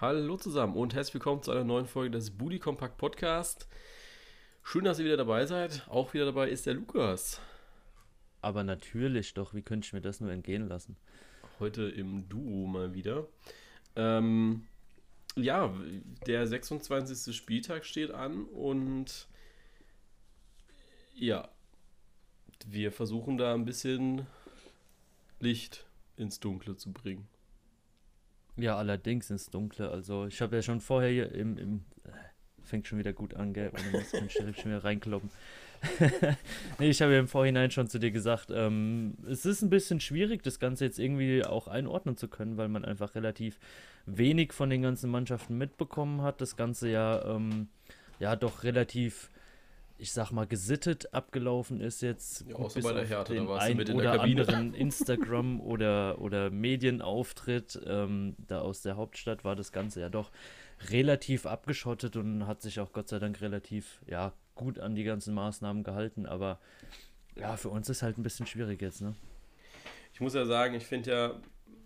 [0.00, 3.68] Hallo zusammen und herzlich willkommen zu einer neuen Folge des Booty Compact Podcast.
[4.64, 5.86] Schön, dass ihr wieder dabei seid.
[5.88, 7.40] Auch wieder dabei ist der Lukas.
[8.42, 10.96] Aber natürlich doch, wie könnte ich mir das nur entgehen lassen?
[11.60, 13.28] Heute im Duo mal wieder.
[13.94, 14.66] Ähm,
[15.36, 15.72] ja,
[16.26, 17.34] der 26.
[17.34, 19.28] Spieltag steht an und
[21.14, 21.48] ja,
[22.66, 24.26] wir versuchen da ein bisschen
[25.38, 25.86] Licht
[26.16, 27.28] ins Dunkle zu bringen.
[28.56, 29.90] Ja, allerdings ins Dunkle.
[29.90, 32.10] Also ich habe ja schon vorher hier im, im äh,
[32.62, 33.72] fängt schon wieder gut an, gell?
[33.92, 35.30] Muss den Sheriff schon wieder reinkloppen.
[36.78, 40.00] nee, ich habe ja im Vorhinein schon zu dir gesagt, ähm, es ist ein bisschen
[40.00, 43.58] schwierig, das Ganze jetzt irgendwie auch einordnen zu können, weil man einfach relativ
[44.06, 46.40] wenig von den ganzen Mannschaften mitbekommen hat.
[46.40, 47.68] Das Ganze ja, ähm,
[48.18, 49.30] ja doch relativ
[49.96, 52.44] ich sag mal, gesittet abgelaufen ist jetzt.
[52.48, 54.40] Ja, außer bei der Härte, da warst du mit in oder der Kabine.
[54.42, 60.30] anderen Instagram- oder, oder Medienauftritt ähm, da aus der Hauptstadt war das Ganze ja doch
[60.90, 65.32] relativ abgeschottet und hat sich auch Gott sei Dank relativ ja, gut an die ganzen
[65.32, 66.26] Maßnahmen gehalten.
[66.26, 66.58] Aber
[67.36, 69.14] ja, für uns ist halt ein bisschen schwierig jetzt, ne?
[70.12, 71.40] Ich muss ja sagen, ich finde ja,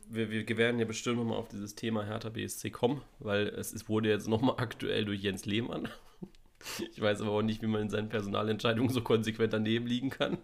[0.09, 3.89] wir, wir werden ja bestimmt nochmal auf dieses Thema Hertha BSC kommen, weil es, es
[3.89, 5.89] wurde jetzt nochmal aktuell durch Jens Lehmann
[6.93, 10.39] ich weiß aber auch nicht, wie man in seinen Personalentscheidungen so konsequent daneben liegen kann.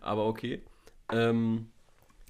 [0.00, 0.62] Aber okay.
[1.10, 1.68] Ähm,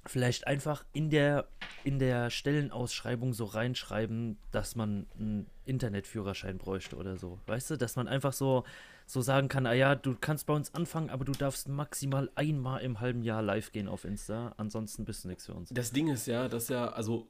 [0.05, 1.47] Vielleicht einfach in der,
[1.85, 7.39] in der Stellenausschreibung so reinschreiben, dass man einen Internetführerschein bräuchte oder so.
[7.47, 8.65] Weißt du, dass man einfach so,
[9.05, 12.81] so sagen kann, ah ja, du kannst bei uns anfangen, aber du darfst maximal einmal
[12.81, 15.69] im halben Jahr live gehen auf Insta, ansonsten bist du nichts für uns.
[15.69, 17.27] Das Ding ist ja, dass ja, also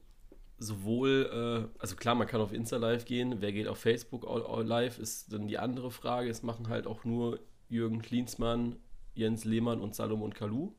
[0.63, 4.25] sowohl, äh, also klar, man kann auf Insta live gehen, wer geht auf Facebook
[4.63, 6.29] live, ist dann die andere Frage.
[6.29, 7.39] Es machen halt auch nur
[7.69, 8.77] Jürgen Klinsmann,
[9.13, 10.73] Jens Lehmann und Salomon Kalou.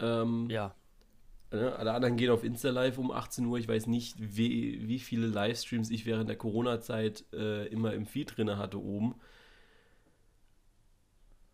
[0.00, 0.74] Ähm, ja.
[1.52, 3.58] Ne, alle anderen gehen auf Insta live um 18 Uhr.
[3.58, 8.36] Ich weiß nicht, wie, wie viele Livestreams ich während der Corona-Zeit äh, immer im Feed
[8.36, 9.14] drin hatte oben.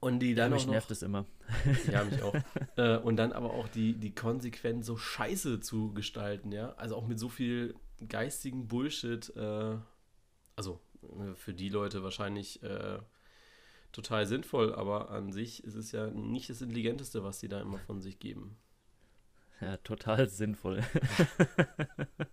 [0.02, 1.26] Und die dann ja, mich auch nervt es immer.
[1.92, 2.34] Ja, mich auch.
[2.76, 6.72] äh, und dann aber auch die, die konsequent so scheiße zu gestalten, ja.
[6.72, 7.76] Also auch mit so viel
[8.08, 9.32] geistigen Bullshit.
[9.36, 9.76] Äh,
[10.56, 12.98] also äh, für die Leute wahrscheinlich äh,
[13.92, 17.78] total sinnvoll, aber an sich ist es ja nicht das Intelligenteste, was sie da immer
[17.78, 18.56] von sich geben.
[19.60, 20.82] Ja, total sinnvoll.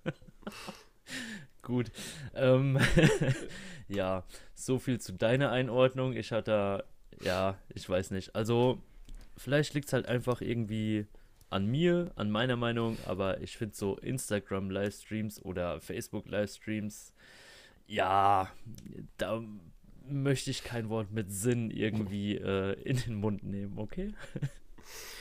[1.62, 1.92] Gut.
[2.34, 2.80] Ähm,
[3.88, 4.24] ja,
[4.56, 6.14] so viel zu deiner Einordnung.
[6.14, 6.84] Ich hatte
[7.22, 8.36] ja, ich weiß nicht.
[8.36, 8.80] Also,
[9.38, 11.06] vielleicht liegt es halt einfach irgendwie
[11.50, 17.14] an mir, an meiner Meinung, aber ich finde so Instagram-Livestreams oder Facebook-Livestreams,
[17.88, 18.52] ja,
[19.18, 19.44] da
[20.08, 24.14] möchte ich kein Wort mit Sinn irgendwie äh, in den Mund nehmen, okay?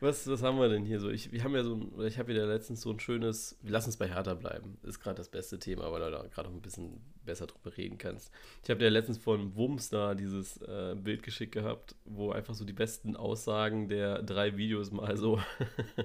[0.00, 1.10] Was, was haben wir denn hier so?
[1.10, 3.90] Ich, wir haben ja so ein, ich habe ja letztens so ein schönes, wir lassen
[3.90, 4.78] es bei Hertha bleiben.
[4.84, 7.98] Ist gerade das beste Thema, weil du da gerade auch ein bisschen besser drüber reden
[7.98, 8.32] kannst.
[8.62, 12.64] Ich habe dir letztens von Wums da dieses äh, Bild geschickt gehabt, wo einfach so
[12.64, 15.40] die besten Aussagen der drei Videos mal so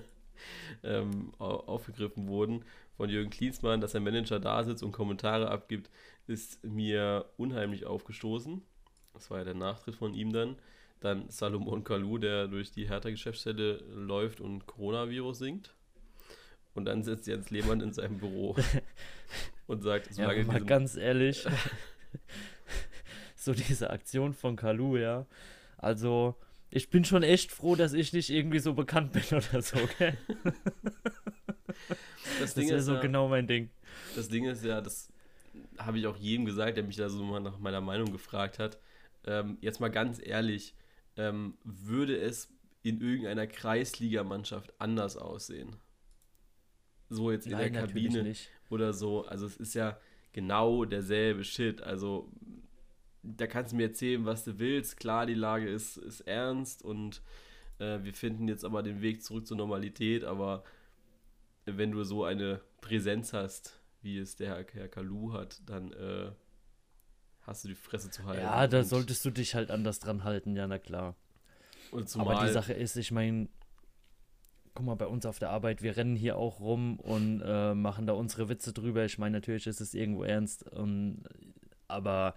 [0.84, 2.66] ähm, aufgegriffen wurden.
[2.98, 5.90] Von Jürgen Klinsmann, dass der Manager da sitzt und Kommentare abgibt,
[6.26, 8.62] ist mir unheimlich aufgestoßen.
[9.14, 10.56] Das war ja der Nachtritt von ihm dann.
[11.03, 15.75] Dann Salomon Kalou, der durch die Hertha-Geschäftsstelle läuft und Coronavirus singt.
[16.75, 18.56] Und dann sitzt Jens Lehmann in seinem Büro
[19.68, 21.46] und sagt, ja, mal ganz ehrlich,
[23.36, 25.25] so diese Aktion von Kalu, ja.
[25.78, 26.36] Also,
[26.69, 30.14] ich bin schon echt froh, dass ich nicht irgendwie so bekannt bin oder so, okay?
[32.40, 33.70] Das, das ist ja so genau mein Ding.
[34.16, 35.12] Das Ding ist ja, das
[35.78, 38.78] habe ich auch jedem gesagt, der mich da so mal nach meiner Meinung gefragt hat.
[39.25, 40.74] Ähm, jetzt mal ganz ehrlich,
[41.18, 42.50] ähm, würde es
[42.81, 45.75] in irgendeiner Kreisligamannschaft anders aussehen?
[47.09, 48.34] So jetzt in Nein, der Kabine
[48.69, 49.25] oder so.
[49.25, 49.97] Also es ist ja
[50.31, 51.81] genau derselbe Shit.
[51.81, 52.31] Also
[53.22, 54.97] da kannst du mir erzählen, was du willst.
[54.97, 57.22] Klar, die Lage ist, ist ernst und
[57.79, 60.23] äh, wir finden jetzt aber den Weg zurück zur Normalität.
[60.23, 60.63] Aber
[61.66, 66.32] wenn du so eine Präsenz hast, wie es der Herr, Herr Kalu hat, dann äh,
[67.45, 68.43] hast du die Fresse zu halten.
[68.43, 71.16] Ja, da solltest du dich halt anders dran halten, ja, na klar.
[72.17, 73.47] Aber die Sache ist, ich meine,
[74.73, 78.07] guck mal, bei uns auf der Arbeit, wir rennen hier auch rum und äh, machen
[78.07, 79.05] da unsere Witze drüber.
[79.05, 81.23] Ich meine, natürlich ist es irgendwo ernst, und,
[81.87, 82.35] aber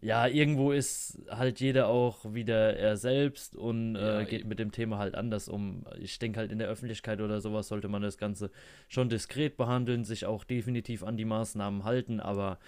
[0.00, 4.48] ja, irgendwo ist halt jeder auch wieder er selbst und äh, ja, geht eben.
[4.48, 5.86] mit dem Thema halt anders um.
[5.98, 8.50] Ich denke halt in der Öffentlichkeit oder sowas sollte man das Ganze
[8.88, 12.58] schon diskret behandeln, sich auch definitiv an die Maßnahmen halten, aber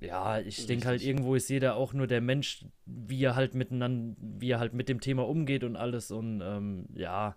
[0.00, 4.16] ja, ich denke halt, irgendwo ist jeder auch nur der Mensch, wie er halt miteinander,
[4.20, 7.36] wie er halt mit dem Thema umgeht und alles und ähm, ja,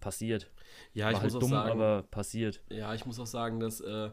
[0.00, 0.50] passiert.
[0.94, 2.60] Ja, War ich halt muss dumm, auch sagen, aber passiert.
[2.70, 4.10] Ja, ich muss auch sagen, dass äh,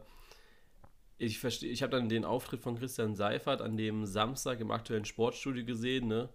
[1.18, 5.06] ich verstehe, ich habe dann den Auftritt von Christian Seifert an dem Samstag im aktuellen
[5.06, 6.30] Sportstudio gesehen, ne?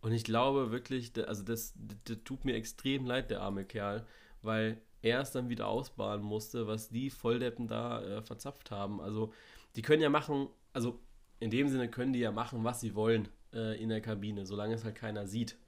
[0.00, 1.74] Und ich glaube wirklich, also das,
[2.04, 4.06] das tut mir extrem leid, der arme Kerl,
[4.42, 9.00] weil er es dann wieder ausbaden musste, was die Volldeppen da äh, verzapft haben.
[9.00, 9.32] Also,
[9.74, 11.00] die können ja machen, also
[11.40, 14.74] in dem Sinne können die ja machen, was sie wollen äh, in der Kabine, solange
[14.74, 15.58] es halt keiner sieht.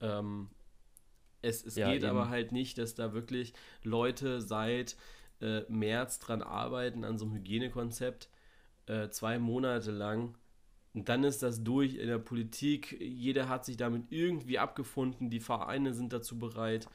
[0.00, 0.48] Ähm,
[1.40, 2.10] es es ja, geht eben.
[2.10, 3.54] aber halt nicht, dass da wirklich
[3.84, 4.96] Leute seit
[5.40, 8.28] äh, März dran arbeiten, an so einem Hygienekonzept,
[8.86, 10.36] äh, zwei Monate lang.
[10.94, 13.00] Und dann ist das durch in der Politik.
[13.00, 15.30] Jeder hat sich damit irgendwie abgefunden.
[15.30, 16.88] Die Vereine sind dazu bereit.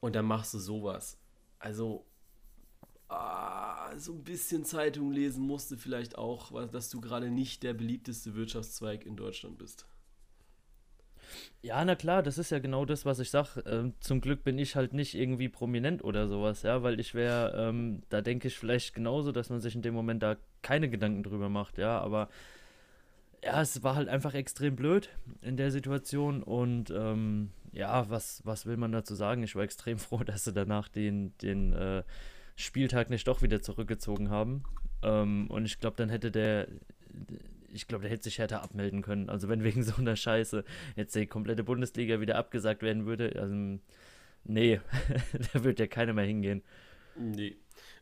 [0.00, 1.16] Und dann machst du sowas.
[1.60, 2.07] Also,
[3.08, 8.34] ah, so ein bisschen Zeitung lesen musste vielleicht auch, dass du gerade nicht der beliebteste
[8.34, 9.86] Wirtschaftszweig in Deutschland bist.
[11.60, 13.62] Ja, na klar, das ist ja genau das, was ich sage.
[13.66, 17.54] Ähm, zum Glück bin ich halt nicht irgendwie prominent oder sowas, ja, weil ich wäre,
[17.56, 21.22] ähm, da denke ich vielleicht genauso, dass man sich in dem Moment da keine Gedanken
[21.22, 22.28] drüber macht, ja, aber
[23.44, 25.10] ja, es war halt einfach extrem blöd
[25.42, 29.42] in der Situation und ähm, ja, was, was will man dazu sagen?
[29.42, 32.02] Ich war extrem froh, dass sie danach den, den äh,
[32.58, 34.64] Spieltag nicht doch wieder zurückgezogen haben.
[35.02, 36.68] Ähm, und ich glaube, dann hätte der
[37.72, 39.28] ich glaube, der hätte sich härter abmelden können.
[39.28, 40.64] Also wenn wegen so einer Scheiße
[40.96, 43.78] jetzt die komplette Bundesliga wieder abgesagt werden würde, also
[44.44, 44.80] nee,
[45.52, 46.62] da würde ja keiner mehr hingehen.
[47.16, 47.56] Nee.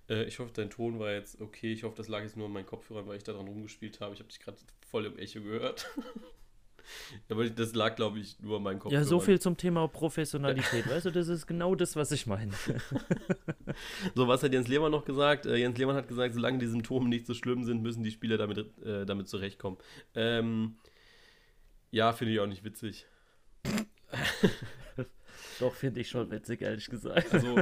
[0.08, 1.72] Äh, ich hoffe, dein Ton war jetzt okay.
[1.72, 4.14] Ich hoffe, das lag jetzt nur an meinen Kopfhörern, weil ich da dran rumgespielt habe.
[4.14, 4.58] Ich habe dich gerade
[4.88, 5.90] voll im Echo gehört.
[7.28, 8.92] Aber das lag, glaube ich, nur an meinem Kopf.
[8.92, 10.88] Ja, so viel zum Thema Professionalität.
[10.88, 12.52] weißt du, das ist genau das, was ich meine.
[14.14, 15.46] so, was hat Jens Lehmann noch gesagt?
[15.46, 18.38] Äh, Jens Lehmann hat gesagt, solange die Symptome nicht so schlimm sind, müssen die Spieler
[18.38, 19.78] damit, äh, damit zurechtkommen.
[20.14, 20.76] Ähm,
[21.90, 23.06] ja, finde ich auch nicht witzig.
[25.60, 27.32] Doch, finde ich schon witzig, ehrlich gesagt.
[27.32, 27.56] Also,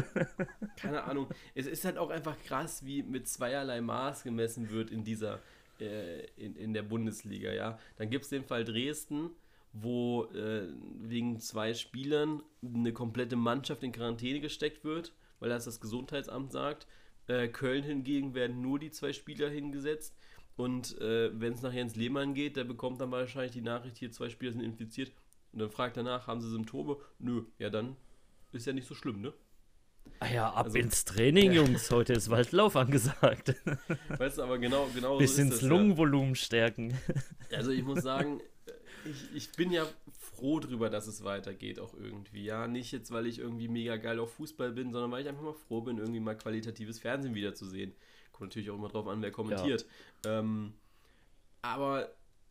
[0.76, 1.28] keine Ahnung.
[1.54, 5.40] Es ist halt auch einfach krass, wie mit zweierlei Maß gemessen wird in dieser
[5.80, 7.78] äh, in, in der Bundesliga, ja.
[7.96, 9.30] Dann gibt es den Fall Dresden,
[9.72, 10.68] wo äh,
[11.00, 16.86] wegen zwei Spielern eine komplette Mannschaft in Quarantäne gesteckt wird, weil das das Gesundheitsamt sagt.
[17.26, 20.16] Äh, Köln hingegen werden nur die zwei Spieler hingesetzt.
[20.56, 24.12] Und äh, wenn es nach Jens Lehmann geht, der bekommt dann wahrscheinlich die Nachricht, hier
[24.12, 25.10] zwei Spieler sind infiziert.
[25.52, 26.96] Und dann fragt danach, haben sie Symptome?
[27.18, 27.96] Nö, ja dann
[28.52, 29.32] ist ja nicht so schlimm, ne?
[30.24, 31.90] Ah ja, ab also, ins Training, Jungs.
[31.90, 33.56] Heute ist Waldlauf angesagt.
[34.08, 36.34] Weißt du, aber genau, genau Bisschen so das, Lungenvolumen ja.
[36.36, 36.98] stärken.
[37.52, 38.40] Also ich muss sagen,
[39.04, 39.86] ich, ich bin ja
[40.18, 42.42] froh drüber, dass es weitergeht auch irgendwie.
[42.42, 45.42] Ja, nicht jetzt, weil ich irgendwie mega geil auf Fußball bin, sondern weil ich einfach
[45.42, 47.92] mal froh bin, irgendwie mal qualitatives Fernsehen wiederzusehen.
[48.32, 49.84] Kommt natürlich auch immer drauf an, wer kommentiert.
[50.24, 50.38] Ja.
[50.38, 50.72] Ähm,
[51.60, 52.08] aber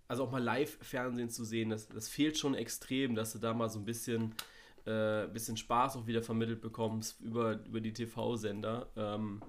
[0.07, 3.69] also auch mal Live-Fernsehen zu sehen, das, das fehlt schon extrem, dass du da mal
[3.69, 4.35] so ein bisschen
[4.85, 8.87] äh, bisschen Spaß auch wieder vermittelt bekommst über, über die TV-Sender.
[8.95, 9.41] Ähm,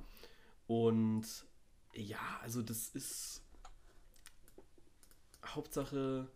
[0.66, 1.25] und
[1.94, 3.42] ja, also das ist
[5.44, 6.28] Hauptsache,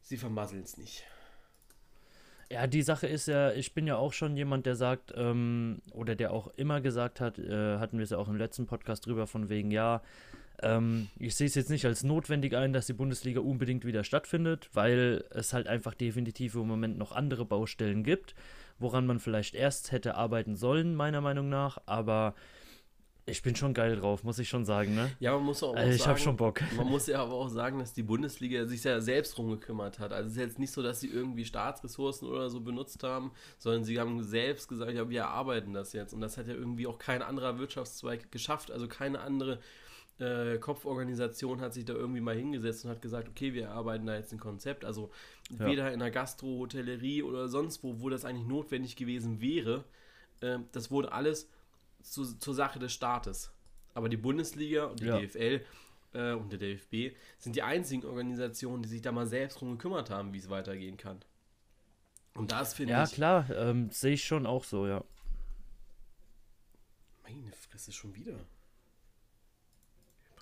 [0.00, 1.04] sie vermasseln es nicht.
[2.50, 6.14] Ja, die Sache ist ja, ich bin ja auch schon jemand, der sagt, ähm, oder
[6.14, 9.26] der auch immer gesagt hat, äh, hatten wir es ja auch im letzten Podcast drüber,
[9.26, 10.02] von wegen, ja,
[10.62, 14.68] ähm, ich sehe es jetzt nicht als notwendig ein, dass die Bundesliga unbedingt wieder stattfindet,
[14.72, 18.34] weil es halt einfach definitiv im Moment noch andere Baustellen gibt,
[18.78, 21.78] woran man vielleicht erst hätte arbeiten sollen, meiner Meinung nach.
[21.86, 22.34] Aber
[23.24, 25.10] ich bin schon geil drauf, muss ich schon sagen, ne?
[25.20, 26.60] Ja, man muss auch, also ich habe schon Bock.
[26.76, 30.12] Man muss ja aber auch sagen, dass die Bundesliga sich ja selbst drum gekümmert hat.
[30.12, 33.84] Also es ist jetzt nicht so, dass sie irgendwie Staatsressourcen oder so benutzt haben, sondern
[33.84, 36.12] sie haben selbst gesagt, ja, wir erarbeiten das jetzt.
[36.12, 38.72] Und das hat ja irgendwie auch kein anderer Wirtschaftszweig geschafft.
[38.72, 39.60] Also keine andere
[40.22, 44.14] äh, Kopforganisation hat sich da irgendwie mal hingesetzt und hat gesagt, okay, wir erarbeiten da
[44.14, 44.84] jetzt ein Konzept.
[44.84, 45.10] Also
[45.50, 45.66] ja.
[45.66, 49.84] weder in der Gastro, Hotellerie oder sonst wo, wo das eigentlich notwendig gewesen wäre,
[50.40, 51.48] äh, das wurde alles
[52.02, 53.52] zu, zur Sache des Staates.
[53.94, 55.18] Aber die Bundesliga und die ja.
[55.18, 55.64] DFL
[56.14, 60.10] äh, und der DFB sind die einzigen Organisationen, die sich da mal selbst drum gekümmert
[60.10, 61.20] haben, wie es weitergehen kann.
[62.34, 63.10] Und das finde ja, ich.
[63.10, 65.04] Ja, klar, ähm, sehe ich schon auch so, ja.
[67.24, 68.38] Meine Fresse schon wieder.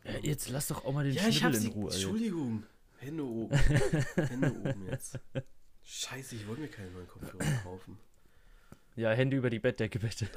[0.04, 1.90] Ja, jetzt lass doch auch mal den ja, Schnibbel in Ruhe.
[1.92, 2.64] Entschuldigung.
[2.98, 3.56] Hände oben.
[4.16, 5.18] Hände oben jetzt.
[5.82, 7.98] Scheiße, ich wollte mir keine neuen Kopfhörer kaufen.
[8.96, 10.28] Ja, Hände über die Bettdecke bitte.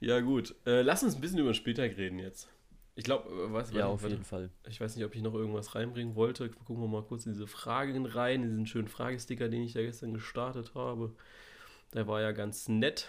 [0.00, 0.54] ja, gut.
[0.66, 2.48] Äh, lass uns ein bisschen über den Spieltag reden jetzt.
[2.96, 4.50] Ich glaube, äh, was Ja, auf jeden Fall.
[4.68, 6.48] Ich weiß nicht, ob ich noch irgendwas reinbringen wollte.
[6.48, 9.82] Gucken wir mal kurz in diese Fragen rein, in diesen schönen Fragesticker, den ich da
[9.82, 11.14] gestern gestartet habe.
[11.94, 13.08] Der war ja ganz nett.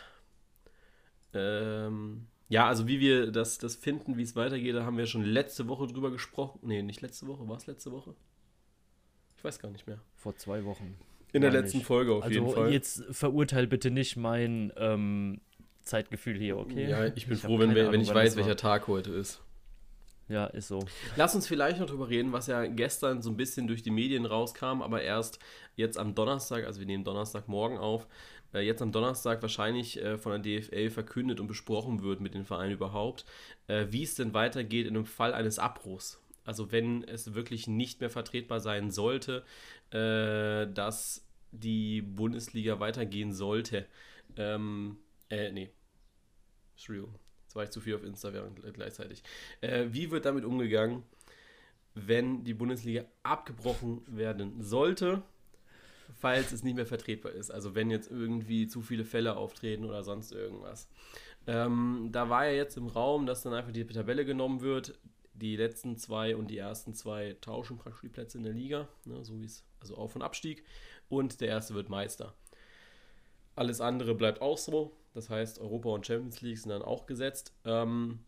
[1.34, 5.24] Ähm, ja, also wie wir das, das finden, wie es weitergeht, da haben wir schon
[5.24, 6.60] letzte Woche drüber gesprochen.
[6.62, 8.16] Nee, nicht letzte Woche, war es letzte Woche?
[9.36, 10.00] Ich weiß gar nicht mehr.
[10.16, 10.98] Vor zwei Wochen.
[11.34, 11.86] In der letzten ich.
[11.86, 12.72] Folge auf also jeden Fall.
[12.72, 15.42] Jetzt verurteil bitte nicht mein ähm,
[15.84, 16.90] Zeitgefühl hier, okay?
[16.90, 19.42] Ja, ich bin ich froh, wenn, wir, wenn ich weiß, welcher Tag heute ist.
[20.30, 20.80] Ja, ist so.
[21.16, 24.26] Lass uns vielleicht noch drüber reden, was ja gestern so ein bisschen durch die Medien
[24.26, 25.40] rauskam, aber erst
[25.76, 28.08] jetzt am Donnerstag, also wir nehmen Donnerstagmorgen auf,
[28.60, 32.74] jetzt am Donnerstag wahrscheinlich äh, von der DFL verkündet und besprochen wird mit den Vereinen
[32.74, 33.26] überhaupt,
[33.68, 36.22] äh, wie es denn weitergeht in dem Fall eines Abbruchs.
[36.44, 39.44] Also wenn es wirklich nicht mehr vertretbar sein sollte,
[39.92, 43.86] äh, dass die Bundesliga weitergehen sollte.
[44.38, 44.98] Ähm,
[45.30, 45.70] äh, nee.
[46.76, 47.16] Entschuldigung
[47.58, 49.22] war ich zu viel auf Insta während, gleichzeitig.
[49.60, 51.04] Äh, wie wird damit umgegangen,
[51.96, 55.24] wenn die Bundesliga abgebrochen werden sollte,
[56.16, 57.52] falls es nicht mehr vertretbar ist?
[57.52, 60.90] Also wenn jetzt irgendwie zu viele Fälle auftreten oder sonst irgendwas.
[61.46, 65.00] Ähm, da war ja jetzt im Raum, dass dann einfach die Tabelle genommen wird.
[65.34, 69.24] Die letzten zwei und die ersten zwei tauschen praktisch die Plätze in der Liga, ne,
[69.24, 70.64] so wie es, also Auf- und Abstieg.
[71.10, 72.34] Und der erste wird Meister.
[73.56, 74.98] Alles andere bleibt auch so.
[75.14, 77.54] Das heißt, Europa und Champions League sind dann auch gesetzt.
[77.66, 78.20] Ähm,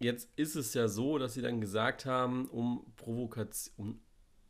[0.00, 4.00] jetzt ist es ja so, dass sie dann gesagt haben, um Provokation, um,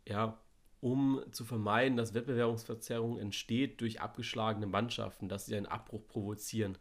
[0.06, 0.38] ja,
[0.82, 6.76] um zu vermeiden, dass Wettbewerbsverzerrung entsteht durch abgeschlagene Mannschaften, dass sie einen Abbruch provozieren.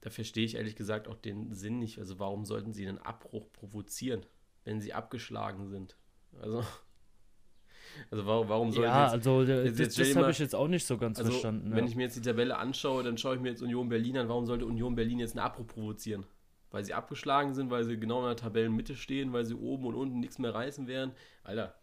[0.00, 1.98] Da verstehe ich ehrlich gesagt auch den Sinn nicht.
[1.98, 4.24] Also warum sollten sie einen Abbruch provozieren,
[4.62, 5.96] wenn sie abgeschlagen sind?
[6.40, 6.64] Also
[8.12, 10.86] also warum, warum soll Ja, jetzt, also jetzt, das, das habe ich jetzt auch nicht
[10.86, 11.72] so ganz also, verstanden.
[11.72, 11.90] Wenn ja.
[11.90, 14.28] ich mir jetzt die Tabelle anschaue, dann schaue ich mir jetzt Union Berlin an.
[14.28, 16.26] Warum sollte Union Berlin jetzt einen Abbruch provozieren?
[16.70, 19.96] Weil sie abgeschlagen sind, weil sie genau in der Tabellenmitte stehen, weil sie oben und
[19.96, 21.10] unten nichts mehr reißen werden.
[21.42, 21.74] Alter.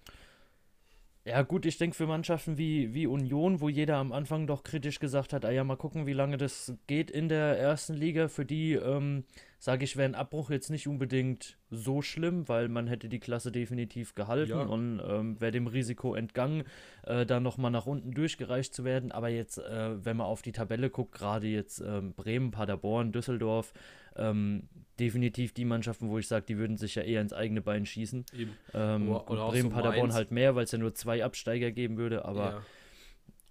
[1.25, 4.99] Ja, gut, ich denke für Mannschaften wie, wie Union, wo jeder am Anfang doch kritisch
[4.99, 8.45] gesagt hat, ah ja, mal gucken, wie lange das geht in der ersten Liga, für
[8.45, 9.25] die ähm,
[9.59, 13.51] sage ich, wäre ein Abbruch jetzt nicht unbedingt so schlimm, weil man hätte die Klasse
[13.51, 14.61] definitiv gehalten ja.
[14.61, 16.63] und ähm, wäre dem Risiko entgangen,
[17.03, 19.11] äh, da nochmal nach unten durchgereicht zu werden.
[19.11, 23.73] Aber jetzt, äh, wenn man auf die Tabelle guckt, gerade jetzt ähm, Bremen, Paderborn, Düsseldorf,
[24.19, 27.85] ähm, definitiv die Mannschaften, wo ich sage, die würden sich ja eher ins eigene Bein
[27.85, 28.25] schießen.
[28.73, 31.97] Ähm, oder, oder Bremen, so Paderborn halt mehr, weil es ja nur zwei Absteiger geben
[31.97, 32.43] würde, aber.
[32.51, 32.61] Ja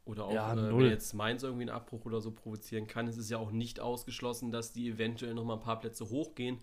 [0.08, 3.18] oder auch, ja, äh, wenn jetzt Mainz irgendwie einen Abbruch oder so provozieren kann, ist
[3.18, 6.60] es ja auch nicht ausgeschlossen, dass die eventuell nochmal ein paar Plätze hochgehen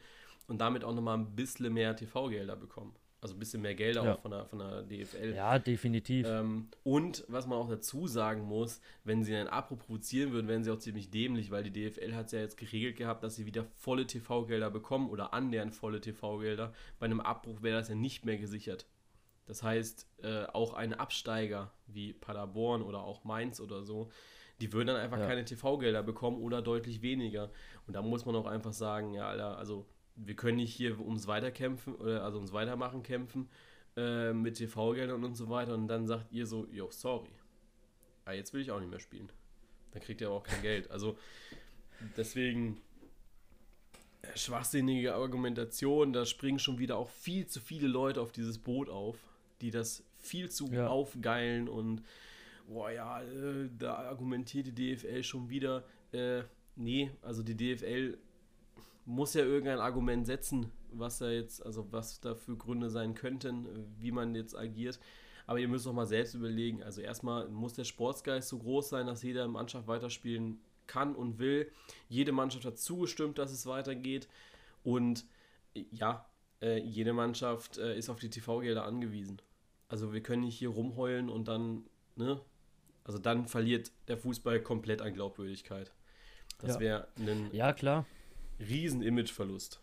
[0.48, 2.96] und damit auch nochmal ein bisschen mehr TV-Gelder bekommen.
[3.26, 4.14] Also ein bisschen mehr Gelder ja.
[4.14, 5.34] auch von der, von der DFL.
[5.34, 6.28] Ja, definitiv.
[6.30, 10.64] Ähm, und was man auch dazu sagen muss, wenn sie einen Abbruch provozieren würden, wären
[10.64, 13.48] sie auch ziemlich dämlich, weil die DFL hat es ja jetzt geregelt gehabt, dass sie
[13.48, 16.72] wieder volle TV-Gelder bekommen oder annähernd volle TV-Gelder.
[17.00, 18.86] Bei einem Abbruch wäre das ja nicht mehr gesichert.
[19.48, 24.12] Das heißt, äh, auch ein Absteiger wie Paderborn oder auch Mainz oder so,
[24.62, 25.26] die würden dann einfach ja.
[25.26, 27.50] keine TV-Gelder bekommen oder deutlich weniger.
[27.88, 31.28] Und da muss man auch einfach sagen, ja, Alter, also wir können nicht hier ums
[31.28, 33.50] Weiterkämpfen oder also ums Weitermachen kämpfen
[33.98, 35.74] äh, mit TV-Geldern und so weiter.
[35.74, 37.30] Und dann sagt ihr so, yo, sorry.
[38.26, 39.30] Ah, jetzt will ich auch nicht mehr spielen.
[39.92, 40.90] Dann kriegt ihr aber auch kein Geld.
[40.90, 41.18] Also
[42.18, 42.82] deswegen
[44.22, 48.90] äh, schwachsinnige Argumentation, da springen schon wieder auch viel zu viele Leute auf dieses Boot
[48.90, 49.18] auf
[49.62, 50.88] die das viel zu ja.
[50.88, 52.04] aufgeilen und
[52.68, 55.84] boah ja, äh, da argumentiert die DFL schon wieder.
[56.12, 56.44] Äh,
[56.76, 58.18] nee, also die DFL
[59.06, 63.68] muss ja irgendein Argument setzen, was da jetzt, also was da für Gründe sein könnten,
[64.00, 65.00] wie man jetzt agiert.
[65.48, 66.82] Aber ihr müsst doch mal selbst überlegen.
[66.82, 71.72] Also erstmal muss der Sportsgeist so groß sein, dass jede Mannschaft weiterspielen kann und will.
[72.10, 74.28] Jede Mannschaft hat zugestimmt, dass es weitergeht.
[74.84, 75.26] Und
[75.92, 76.26] ja,
[76.62, 79.42] äh, jede Mannschaft äh, ist auf die TV-Gelder angewiesen.
[79.88, 81.86] Also wir können nicht hier rumheulen und dann,
[82.16, 82.42] ne?
[83.04, 85.92] Also dann verliert der Fußball komplett an Glaubwürdigkeit.
[86.58, 86.80] Das ja.
[86.80, 88.06] wäre ein ja, klar.
[88.60, 89.82] Riesen Imageverlust.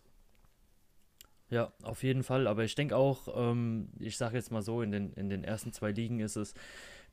[1.50, 2.46] Ja, auf jeden Fall.
[2.46, 5.72] Aber ich denke auch, ähm, ich sage jetzt mal so, in den, in den ersten
[5.72, 6.54] zwei Ligen ist es,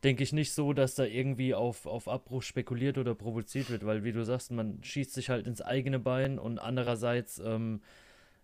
[0.03, 4.05] denke ich, nicht so, dass da irgendwie auf, auf Abbruch spekuliert oder provoziert wird, weil
[4.05, 7.81] wie du sagst, man schießt sich halt ins eigene Bein und andererseits ähm,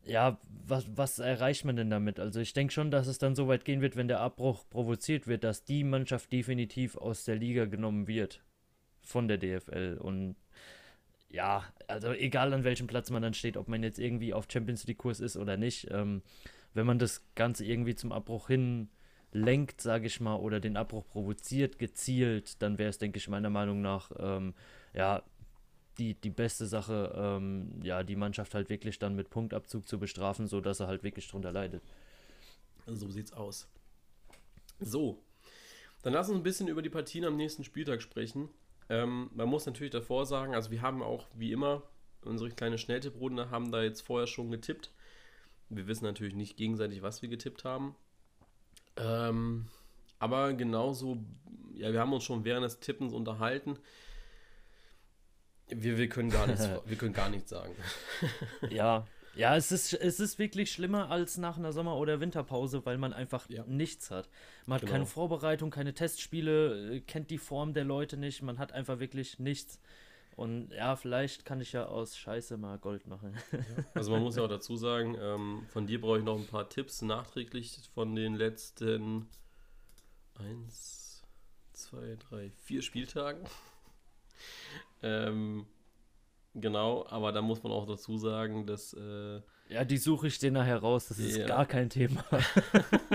[0.05, 2.19] ja, was, was erreicht man denn damit?
[2.19, 5.27] Also ich denke schon, dass es dann so weit gehen wird, wenn der Abbruch provoziert
[5.27, 8.43] wird, dass die Mannschaft definitiv aus der Liga genommen wird
[9.01, 9.97] von der DFL.
[9.99, 10.35] Und
[11.29, 14.85] ja, also egal an welchem Platz man dann steht, ob man jetzt irgendwie auf Champions
[14.87, 16.21] League Kurs ist oder nicht, ähm,
[16.73, 18.89] wenn man das Ganze irgendwie zum Abbruch hin
[19.31, 23.49] lenkt, sage ich mal, oder den Abbruch provoziert, gezielt, dann wäre es, denke ich, meiner
[23.49, 24.53] Meinung nach, ähm,
[24.93, 25.23] ja,
[25.97, 30.47] die, die beste Sache, ähm, ja, die Mannschaft halt wirklich dann mit Punktabzug zu bestrafen,
[30.47, 31.81] sodass er halt wirklich drunter leidet.
[32.85, 33.67] So sieht's aus.
[34.79, 35.21] So,
[36.03, 38.49] dann lass uns ein bisschen über die Partien am nächsten Spieltag sprechen.
[38.89, 41.83] Ähm, man muss natürlich davor sagen, also wir haben auch wie immer
[42.25, 44.91] unsere kleine Schnelltipprunde haben da jetzt vorher schon getippt.
[45.69, 47.95] Wir wissen natürlich nicht gegenseitig, was wir getippt haben.
[48.97, 49.67] Ähm,
[50.19, 51.23] aber genauso,
[51.73, 53.77] ja, wir haben uns schon während des Tippens unterhalten
[55.67, 57.75] Wir, wir, können gar nichts, wir können gar nichts sagen.
[58.69, 62.97] ja, ja, es ist, es ist wirklich schlimmer als nach einer Sommer- oder Winterpause, weil
[62.97, 63.63] man einfach ja.
[63.65, 64.29] nichts hat.
[64.65, 64.93] Man hat genau.
[64.93, 69.39] keine Vorbereitung, keine Testspiele, äh, kennt die Form der Leute nicht, man hat einfach wirklich
[69.39, 69.79] nichts.
[70.35, 73.37] Und ja, vielleicht kann ich ja aus Scheiße mal Gold machen.
[73.93, 76.67] Also man muss ja auch dazu sagen, ähm, von dir brauche ich noch ein paar
[76.67, 79.29] Tipps nachträglich von den letzten
[80.35, 81.23] eins,
[81.71, 83.45] zwei, drei, vier Spieltagen.
[85.03, 85.65] ähm,
[86.57, 88.93] Genau, aber da muss man auch dazu sagen, dass.
[88.93, 91.45] Äh, ja, die suche ich dir nachher raus, das ist ja.
[91.45, 92.23] gar kein Thema.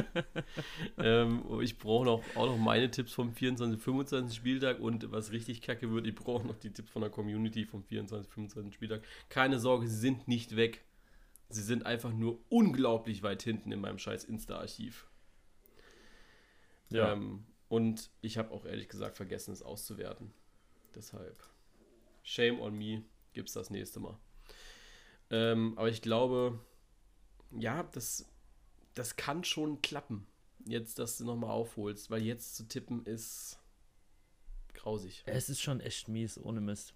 [0.98, 5.62] ähm, ich brauche noch, auch noch meine Tipps vom 24, 25 Spieltag und was richtig
[5.62, 9.02] kacke wird, ich brauche noch die Tipps von der Community vom 24, 25 Spieltag.
[9.30, 10.84] Keine Sorge, sie sind nicht weg.
[11.48, 15.08] Sie sind einfach nur unglaublich weit hinten in meinem scheiß Insta-Archiv.
[16.90, 17.12] Ja.
[17.12, 20.30] Ähm, und ich habe auch ehrlich gesagt vergessen, es auszuwerten.
[20.94, 21.42] Deshalb.
[22.22, 24.18] Shame on me gibt es das nächste Mal.
[25.30, 26.58] Ähm, aber ich glaube,
[27.52, 28.26] ja, das,
[28.94, 30.26] das kann schon klappen.
[30.66, 33.58] Jetzt, dass du nochmal aufholst, weil jetzt zu tippen ist
[34.74, 35.22] grausig.
[35.26, 36.94] Es ist schon echt mies, ohne Mist.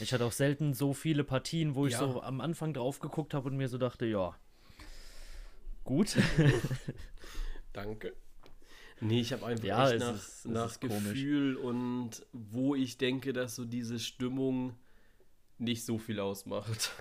[0.00, 1.98] Ich hatte auch selten so viele Partien, wo ich ja.
[1.98, 4.34] so am Anfang drauf geguckt habe und mir so dachte, ja,
[5.84, 6.16] gut.
[7.72, 8.14] Danke.
[9.00, 11.64] Nee, ich habe einfach ja, nach, ist, nach Gefühl komisch.
[11.64, 14.76] und wo ich denke, dass so diese Stimmung
[15.62, 16.92] nicht so viel ausmacht.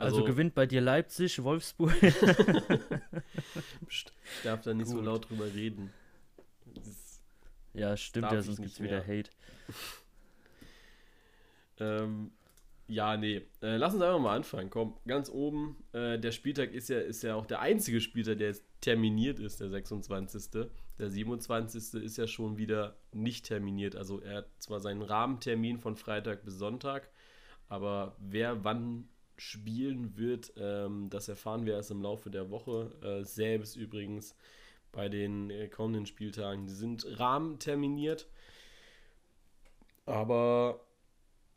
[0.00, 1.92] Also, also gewinnt bei dir Leipzig, Wolfsburg.
[3.88, 4.04] ich
[4.44, 4.94] darf da nicht Gut.
[4.94, 5.90] so laut drüber reden.
[7.74, 9.28] ja, stimmt ja, sonst gibt es wieder Hate.
[11.80, 12.30] ähm,
[12.86, 13.42] ja, nee.
[13.60, 14.70] Äh, lass uns einfach mal anfangen.
[14.70, 15.82] Komm, ganz oben.
[15.92, 19.60] Äh, der Spieltag ist ja, ist ja auch der einzige Spieltag, der jetzt terminiert ist,
[19.60, 20.68] der 26.
[20.98, 22.02] Der 27.
[22.02, 23.94] ist ja schon wieder nicht terminiert.
[23.94, 27.10] Also er hat zwar seinen Rahmentermin von Freitag bis Sonntag,
[27.68, 32.90] aber wer wann spielen wird, ähm, das erfahren wir erst im Laufe der Woche.
[33.02, 34.34] Äh, selbst übrigens
[34.90, 36.66] bei den äh, kommenden Spieltagen.
[36.66, 38.28] Die sind rahmenterminiert.
[40.06, 40.80] Aber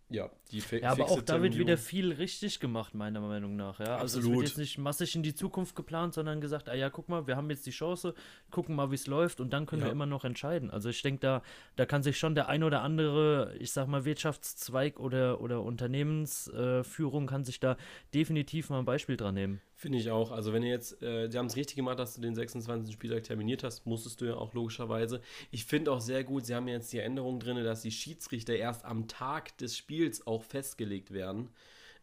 [0.10, 3.80] ja, die fi Ja, aber auch da wird wieder viel richtig gemacht, meiner Meinung nach.
[3.80, 3.98] Ja?
[3.98, 7.10] Also es wird jetzt nicht massig in die Zukunft geplant, sondern gesagt, ah ja, guck
[7.10, 8.14] mal, wir haben jetzt die Chance,
[8.50, 9.88] gucken mal, wie es läuft und dann können ja.
[9.88, 10.70] wir immer noch entscheiden.
[10.70, 11.44] Also ich denke, da,
[11.76, 17.24] da kann sich schon der ein oder andere, ich sag mal, Wirtschaftszweig oder, oder Unternehmensführung
[17.24, 17.78] äh, kann sich da
[18.14, 19.62] definitiv mal ein Beispiel dran nehmen.
[19.82, 20.30] Finde ich auch.
[20.30, 22.94] Also wenn ihr jetzt, äh, sie haben es richtig gemacht, dass du den 26.
[22.94, 25.22] Spieltag terminiert hast, musstest du ja auch logischerweise.
[25.50, 28.86] Ich finde auch sehr gut, sie haben jetzt die Änderung drin, dass die Schiedsrichter erst
[28.86, 31.50] am Tag des Spiels auch festgelegt werden.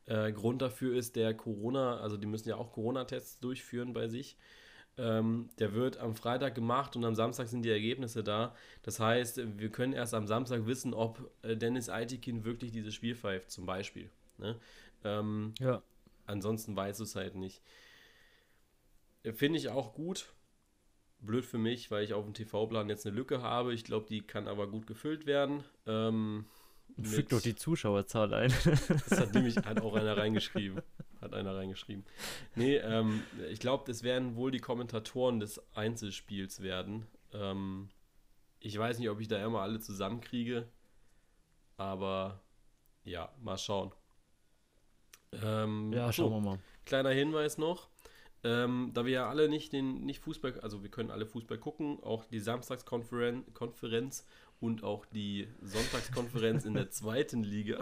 [0.06, 4.36] Äh, Grund dafür ist der Corona, also die müssen ja auch Corona-Tests durchführen bei sich.
[4.96, 8.54] Ähm, der wird am Freitag gemacht und am Samstag sind die Ergebnisse da.
[8.82, 13.14] Das heißt, wir können erst am Samstag wissen, ob äh, Dennis Aitikin wirklich dieses Spiel
[13.14, 14.10] pfeift, zum Beispiel.
[14.38, 14.58] Ne?
[15.04, 15.82] Ähm, ja.
[16.26, 17.62] Ansonsten weiß es halt nicht.
[19.34, 20.32] Finde ich auch gut.
[21.20, 23.74] Blöd für mich, weil ich auf dem TV-Plan jetzt eine Lücke habe.
[23.74, 25.64] Ich glaube, die kann aber gut gefüllt werden.
[25.86, 26.46] Ähm,
[27.02, 28.52] Fügt doch die Zuschauerzahl ein.
[28.88, 30.82] das hat nämlich hat auch einer reingeschrieben.
[31.20, 32.04] Hat einer reingeschrieben.
[32.54, 37.06] Nee, ähm, ich glaube, das werden wohl die Kommentatoren des Einzelspiels werden.
[37.32, 37.88] Ähm,
[38.60, 40.68] ich weiß nicht, ob ich da immer alle zusammenkriege.
[41.76, 42.40] Aber
[43.04, 43.92] ja, mal schauen.
[45.32, 46.58] Ähm, ja, schauen so, wir mal.
[46.84, 47.88] Kleiner Hinweis noch.
[48.44, 52.00] Ähm, da wir ja alle nicht den nicht Fußball, also wir können alle Fußball gucken,
[52.02, 54.24] auch die Samstagskonferenz
[54.60, 57.78] und auch die Sonntagskonferenz in der zweiten Liga.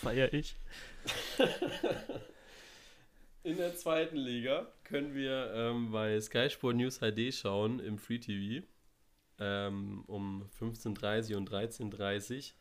[0.00, 0.56] Feier ich.
[3.42, 8.18] In der zweiten Liga können wir ähm, bei Sky Sport News HD schauen im Free
[8.18, 8.66] TV
[9.38, 12.52] ähm, um 15.30 und 13.30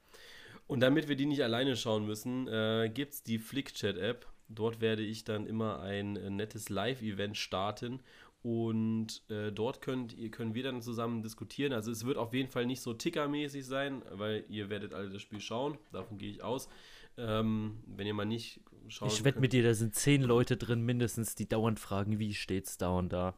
[0.68, 4.28] und damit wir die nicht alleine schauen müssen, äh, gibt es die Flickchat-App.
[4.50, 8.02] Dort werde ich dann immer ein nettes Live-Event starten
[8.44, 11.74] und äh, dort könnt, ihr, können wir dann zusammen diskutieren.
[11.74, 15.22] Also es wird auf jeden Fall nicht so tickermäßig sein, weil ihr werdet alle das
[15.22, 15.78] Spiel schauen.
[15.92, 16.70] Davon gehe ich aus.
[17.18, 20.84] Ähm, wenn ihr mal nicht schauen Ich wette mit dir, da sind zehn Leute drin
[20.84, 23.34] mindestens, die dauernd fragen, wie steht's da und da.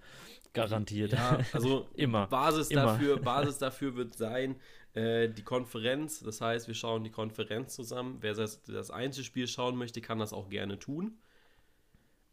[0.52, 1.14] Garantiert.
[1.14, 2.28] Ja, also immer.
[2.28, 2.84] Basis, immer.
[2.84, 4.56] Dafür, Basis dafür wird sein,
[4.94, 6.22] äh, die Konferenz.
[6.22, 8.18] Das heißt, wir schauen die Konferenz zusammen.
[8.22, 11.20] Wer das, das Einzelspiel schauen möchte, kann das auch gerne tun.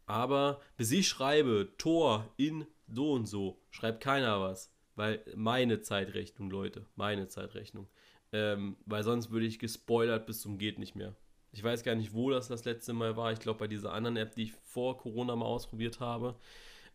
[0.07, 4.73] Aber bis ich schreibe, Tor in so und so, schreibt keiner was.
[4.95, 7.87] Weil meine Zeitrechnung, Leute, meine Zeitrechnung.
[8.31, 11.15] Ähm, weil sonst würde ich gespoilert bis zum geht nicht mehr.
[11.51, 13.31] Ich weiß gar nicht, wo das das letzte Mal war.
[13.31, 16.35] Ich glaube, bei dieser anderen App, die ich vor Corona mal ausprobiert habe.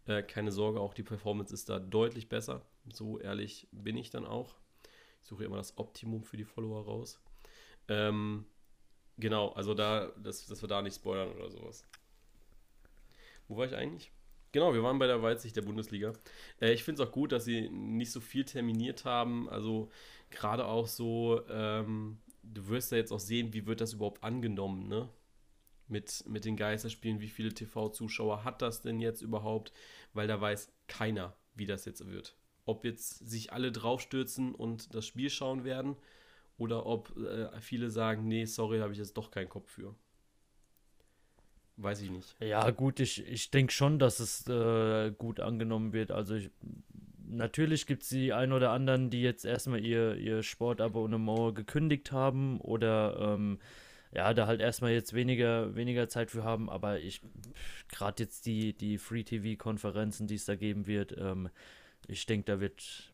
[0.07, 2.62] Äh, keine Sorge, auch die Performance ist da deutlich besser.
[2.92, 4.55] So ehrlich bin ich dann auch.
[5.22, 7.20] Ich suche immer das Optimum für die Follower raus.
[7.88, 8.44] Ähm,
[9.18, 11.87] genau, also da, dass, dass wir da nicht spoilern oder sowas.
[13.48, 14.12] Wo war ich eigentlich?
[14.52, 16.12] Genau, wir waren bei der Weitsicht der Bundesliga.
[16.61, 19.48] Äh, ich finde es auch gut, dass sie nicht so viel terminiert haben.
[19.48, 19.90] Also
[20.31, 24.88] gerade auch so, ähm, du wirst ja jetzt auch sehen, wie wird das überhaupt angenommen,
[24.88, 25.09] ne?
[25.88, 29.72] Mit, mit den Geisterspielen, wie viele TV-Zuschauer hat das denn jetzt überhaupt?
[30.14, 32.37] Weil da weiß keiner, wie das jetzt wird.
[32.64, 35.96] Ob jetzt sich alle draufstürzen und das Spiel schauen werden
[36.57, 39.94] oder ob äh, viele sagen, nee, sorry, habe ich jetzt doch keinen Kopf für.
[41.83, 42.37] Weiß ich nicht.
[42.40, 46.12] Ja, gut, ich, ich denke schon, dass es äh, gut angenommen wird.
[46.12, 46.51] Also ich,
[47.29, 52.61] natürlich gibt es die ein oder anderen, die jetzt erstmal ihr, ihr Sportabonnement gekündigt haben
[52.61, 53.59] oder ähm,
[54.14, 57.21] ja, da halt erstmal jetzt weniger, weniger Zeit für haben, aber ich,
[57.88, 61.49] gerade jetzt die, die Free-TV-Konferenzen, die es da geben wird, ähm,
[62.07, 63.12] ich denke, da wird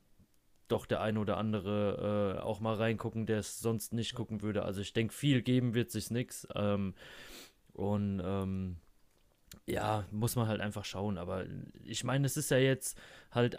[0.66, 4.64] doch der ein oder andere äh, auch mal reingucken, der es sonst nicht gucken würde.
[4.64, 6.46] Also ich denke, viel geben wird sich nichts.
[6.54, 6.94] Ähm,
[7.78, 8.76] und ähm,
[9.66, 11.16] ja, muss man halt einfach schauen.
[11.16, 11.44] Aber
[11.84, 12.98] ich meine, es ist ja jetzt
[13.30, 13.58] halt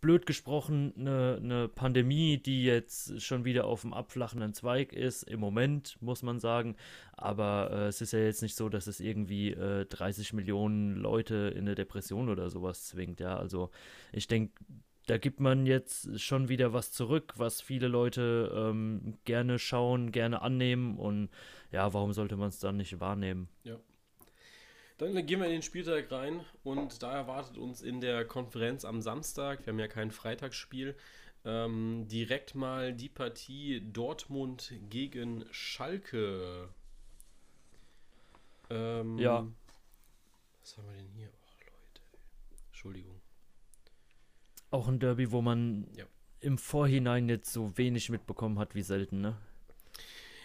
[0.00, 5.40] blöd gesprochen eine, eine Pandemie, die jetzt schon wieder auf dem abflachenden Zweig ist, im
[5.40, 6.76] Moment, muss man sagen.
[7.12, 11.52] Aber äh, es ist ja jetzt nicht so, dass es irgendwie äh, 30 Millionen Leute
[11.54, 13.20] in eine Depression oder sowas zwingt.
[13.20, 13.70] Ja, also
[14.12, 14.52] ich denke,
[15.06, 20.42] da gibt man jetzt schon wieder was zurück, was viele Leute ähm, gerne schauen, gerne
[20.42, 21.28] annehmen und
[21.72, 23.48] ja, warum sollte man es dann nicht wahrnehmen?
[23.64, 23.78] Ja.
[24.98, 29.02] Dann gehen wir in den Spieltag rein und da erwartet uns in der Konferenz am
[29.02, 30.96] Samstag, wir haben ja kein Freitagsspiel,
[31.44, 36.68] ähm, direkt mal die Partie Dortmund gegen Schalke.
[38.70, 39.46] Ähm, ja.
[40.62, 41.28] Was haben wir denn hier?
[41.28, 42.02] Oh, Leute.
[42.68, 43.23] Entschuldigung.
[44.74, 46.04] Auch ein Derby, wo man ja.
[46.40, 49.36] im Vorhinein jetzt so wenig mitbekommen hat wie selten, ne?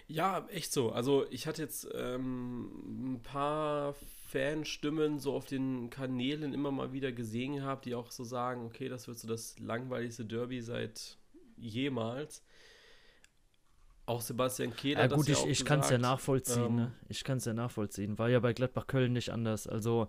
[0.07, 0.91] Ja, echt so.
[0.91, 3.95] Also ich hatte jetzt ähm, ein paar
[4.27, 8.87] Fanstimmen so auf den Kanälen immer mal wieder gesehen gehabt, die auch so sagen, okay,
[8.87, 11.17] das wird so das langweiligste Derby seit
[11.57, 12.43] jemals.
[14.05, 15.01] Auch Sebastian Kehler.
[15.01, 16.65] Ja, gut, ich, ich kann es ja nachvollziehen.
[16.65, 16.91] Ähm, ne?
[17.07, 18.19] Ich kann es ja nachvollziehen.
[18.19, 19.65] War ja bei Gladbach Köln nicht anders.
[19.65, 20.07] Also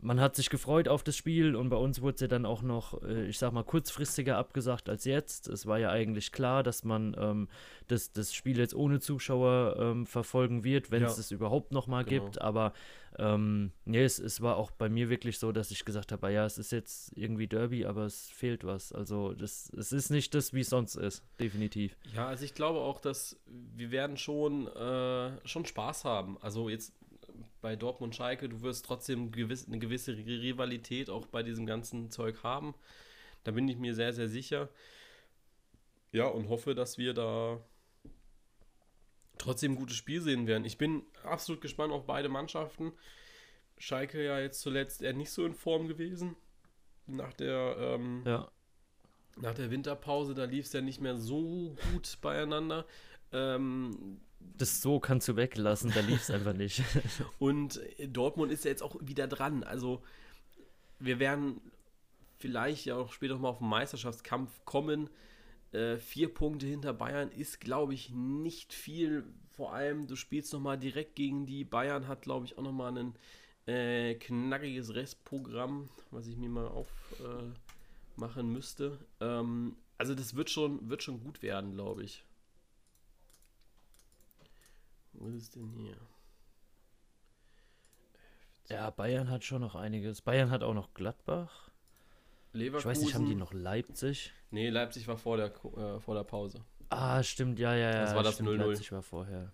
[0.00, 2.62] man hat sich gefreut auf das Spiel und bei uns wurde es ja dann auch
[2.62, 5.48] noch, äh, ich sag mal, kurzfristiger abgesagt als jetzt.
[5.48, 7.48] Es war ja eigentlich klar, dass man ähm,
[7.88, 11.08] das, das Spiel jetzt ohne Zuschauer ähm, verfolgen wird, wenn ja.
[11.08, 12.24] es es überhaupt nochmal genau.
[12.24, 12.40] gibt.
[12.40, 12.72] Aber
[13.18, 16.44] ähm, nee, es, es war auch bei mir wirklich so, dass ich gesagt habe, ja,
[16.44, 18.92] es ist jetzt irgendwie Derby, aber es fehlt was.
[18.92, 21.96] Also das, es ist nicht das, wie es sonst ist, definitiv.
[22.14, 26.36] Ja, also ich glaube auch, dass wir werden schon, äh, schon Spaß haben.
[26.42, 26.92] Also jetzt
[27.60, 32.42] bei Dortmund Schalke, du wirst trotzdem gewiss, eine gewisse Rivalität auch bei diesem ganzen Zeug
[32.42, 32.74] haben.
[33.44, 34.68] Da bin ich mir sehr, sehr sicher.
[36.12, 37.60] Ja, und hoffe, dass wir da
[39.38, 40.64] trotzdem ein gutes Spiel sehen werden.
[40.64, 42.92] Ich bin absolut gespannt auf beide Mannschaften.
[43.78, 46.36] Schalke ja jetzt zuletzt eher nicht so in Form gewesen.
[47.06, 48.50] Nach der, ähm, ja.
[49.36, 52.86] nach der Winterpause, da lief es ja nicht mehr so gut beieinander.
[53.32, 54.20] Ähm,
[54.58, 56.82] das so kannst du weglassen, da lief es einfach nicht.
[57.38, 59.64] Und Dortmund ist ja jetzt auch wieder dran.
[59.64, 60.02] Also
[60.98, 61.60] wir werden
[62.38, 65.10] vielleicht ja auch später mal auf den Meisterschaftskampf kommen.
[65.72, 69.24] Äh, vier Punkte hinter Bayern ist, glaube ich, nicht viel.
[69.50, 71.64] Vor allem, du spielst nochmal direkt gegen die.
[71.64, 73.14] Bayern hat, glaube ich, auch nochmal ein
[73.66, 77.56] äh, knackiges Restprogramm, was ich mir mal aufmachen
[78.16, 78.98] äh, müsste.
[79.20, 82.24] Ähm, also das wird schon, wird schon gut werden, glaube ich.
[85.18, 85.96] Was ist denn hier?
[88.68, 90.22] Ja, Bayern hat schon noch einiges.
[90.22, 91.70] Bayern hat auch noch Gladbach.
[92.52, 92.90] Leverkusen.
[92.90, 94.32] Ich weiß nicht, haben die noch Leipzig?
[94.50, 96.64] Nee, Leipzig war vor der, äh, vor der Pause.
[96.88, 98.00] Ah, stimmt, ja, ja, ja.
[98.02, 98.56] Das war das 0-0.
[98.56, 99.52] Leipzig war vorher.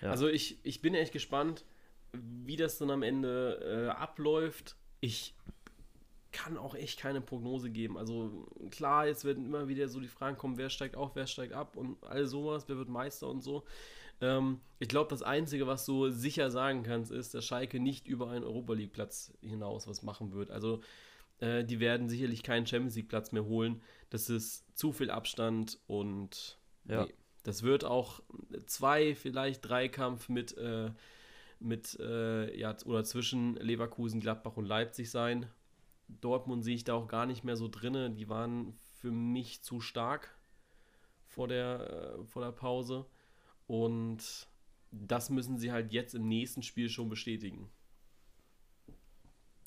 [0.00, 0.10] Ja.
[0.10, 1.64] Also ich, ich bin echt gespannt,
[2.12, 4.76] wie das dann am Ende äh, abläuft.
[5.00, 5.34] Ich
[6.32, 7.98] kann auch echt keine Prognose geben.
[7.98, 11.52] Also klar, jetzt werden immer wieder so die Fragen kommen, wer steigt auf, wer steigt
[11.52, 13.64] ab und all sowas, wer wird Meister und so.
[14.20, 18.30] Ähm, ich glaube, das Einzige, was du sicher sagen kannst, ist, dass Schalke nicht über
[18.30, 20.50] einen Europa League-Platz hinaus was machen wird.
[20.50, 20.80] Also
[21.40, 23.82] äh, die werden sicherlich keinen Champions League-Platz mehr holen.
[24.10, 27.04] Das ist zu viel Abstand und ja.
[27.04, 27.14] nee.
[27.44, 28.20] das wird auch
[28.66, 30.90] zwei, vielleicht drei Kampf mit, äh,
[31.58, 35.46] mit äh, ja, oder zwischen Leverkusen, Gladbach und Leipzig sein.
[36.20, 38.10] Dortmund sehe ich da auch gar nicht mehr so drinne.
[38.10, 40.38] Die waren für mich zu stark
[41.26, 43.06] vor der, äh, vor der Pause.
[43.66, 44.48] Und
[44.90, 47.70] das müssen sie halt jetzt im nächsten Spiel schon bestätigen.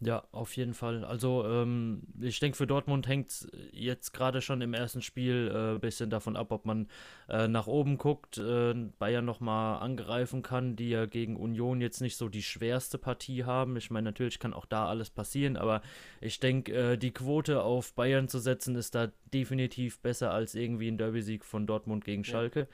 [0.06, 1.06] Ja, auf jeden Fall.
[1.06, 5.76] Also ähm, ich denke, für Dortmund hängt es jetzt gerade schon im ersten Spiel ein
[5.76, 6.88] äh, bisschen davon ab, ob man
[7.30, 12.18] äh, nach oben guckt, äh, Bayern nochmal angreifen kann, die ja gegen Union jetzt nicht
[12.18, 13.78] so die schwerste Partie haben.
[13.78, 15.82] Ich meine, natürlich kann auch da alles passieren, aber
[16.22, 20.90] ich denke, äh, die Quote auf Bayern zu setzen ist da definitiv besser als irgendwie
[20.90, 22.62] ein Derby-Sieg von Dortmund gegen Schalke.
[22.62, 22.68] Ja.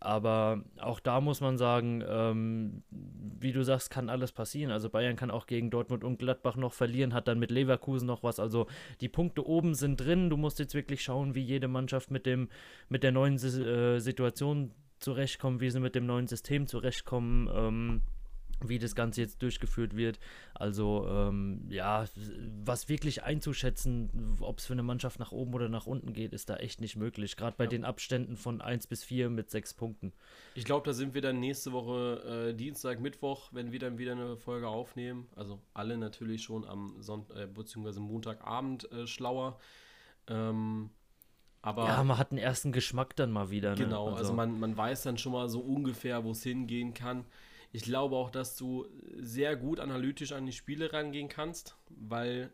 [0.00, 4.70] Aber auch da muss man sagen, ähm, wie du sagst, kann alles passieren.
[4.70, 8.22] Also Bayern kann auch gegen Dortmund und Gladbach noch verlieren, hat dann mit Leverkusen noch
[8.22, 8.38] was.
[8.38, 8.66] Also
[9.00, 10.30] die Punkte oben sind drin.
[10.30, 12.48] Du musst jetzt wirklich schauen, wie jede Mannschaft mit, dem,
[12.88, 17.48] mit der neuen äh, Situation zurechtkommt, wie sie mit dem neuen System zurechtkommen.
[17.54, 18.02] Ähm,
[18.64, 20.18] wie das Ganze jetzt durchgeführt wird.
[20.54, 22.04] Also ähm, ja,
[22.64, 26.50] was wirklich einzuschätzen, ob es für eine Mannschaft nach oben oder nach unten geht, ist
[26.50, 27.36] da echt nicht möglich.
[27.36, 27.70] Gerade bei ja.
[27.70, 30.12] den Abständen von 1 bis 4 mit 6 Punkten.
[30.54, 34.12] Ich glaube, da sind wir dann nächste Woche äh, Dienstag, Mittwoch, wenn wir dann wieder
[34.12, 35.28] eine Folge aufnehmen.
[35.36, 38.00] Also alle natürlich schon am Sonntag äh, bzw.
[38.00, 39.58] Montagabend äh, schlauer.
[40.28, 40.90] Ähm,
[41.64, 43.70] aber ja, man hat einen ersten Geschmack dann mal wieder.
[43.70, 43.76] Ne?
[43.76, 47.24] Genau, also, also man, man weiß dann schon mal so ungefähr, wo es hingehen kann.
[47.74, 52.52] Ich glaube auch, dass du sehr gut analytisch an die Spiele rangehen kannst, weil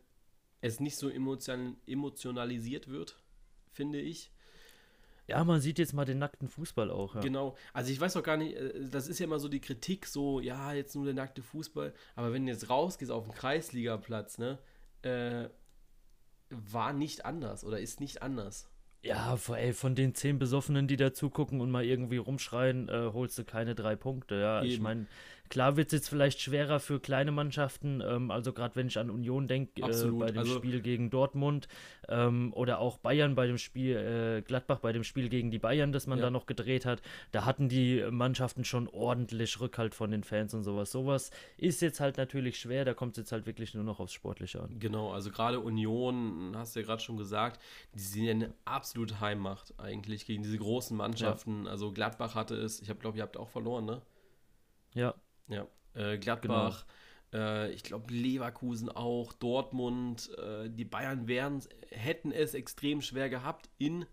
[0.62, 3.22] es nicht so emotion emotionalisiert wird,
[3.70, 4.32] finde ich.
[5.26, 7.16] Ja, man sieht jetzt mal den nackten Fußball auch.
[7.16, 7.20] Ja.
[7.20, 7.54] Genau.
[7.74, 10.40] Also ich weiß auch gar nicht, äh, das ist ja immer so die Kritik, so,
[10.40, 11.92] ja, jetzt nur der nackte Fußball.
[12.16, 14.58] Aber wenn du jetzt rausgehst auf den Kreisligaplatz, ne,
[15.02, 15.50] äh,
[16.48, 18.69] war nicht anders oder ist nicht anders.
[19.02, 23.38] Ja, ey, von den zehn Besoffenen, die da zugucken und mal irgendwie rumschreien, äh, holst
[23.38, 24.34] du keine drei Punkte.
[24.34, 24.70] Ja, Eben.
[24.70, 25.06] ich meine,
[25.50, 29.10] Klar wird es jetzt vielleicht schwerer für kleine Mannschaften, ähm, also gerade wenn ich an
[29.10, 31.66] Union denke, äh, bei dem also, Spiel gegen Dortmund
[32.08, 35.90] ähm, oder auch Bayern bei dem Spiel, äh, Gladbach bei dem Spiel gegen die Bayern,
[35.90, 36.26] das man ja.
[36.26, 40.62] da noch gedreht hat, da hatten die Mannschaften schon ordentlich Rückhalt von den Fans und
[40.62, 40.92] sowas.
[40.92, 44.12] Sowas ist jetzt halt natürlich schwer, da kommt es jetzt halt wirklich nur noch aufs
[44.12, 44.78] Sportliche an.
[44.78, 47.60] Genau, also gerade Union, hast du ja gerade schon gesagt,
[47.92, 51.64] die sind ja eine absolute Heimmacht eigentlich gegen diese großen Mannschaften.
[51.64, 51.72] Ja.
[51.72, 54.00] Also Gladbach hatte es, ich habe glaube, ihr habt auch verloren, ne?
[54.94, 55.14] Ja,
[55.50, 56.86] ja, äh, Gladbach,
[57.30, 57.44] genau.
[57.44, 63.68] äh, ich glaube Leverkusen auch, Dortmund, äh, die Bayern wären, hätten es extrem schwer gehabt
[63.78, 64.06] in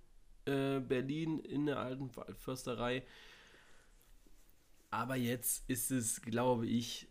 [0.45, 3.04] äh, Berlin, in der alten Försterei.
[4.89, 7.10] Aber jetzt ist es, glaube ich,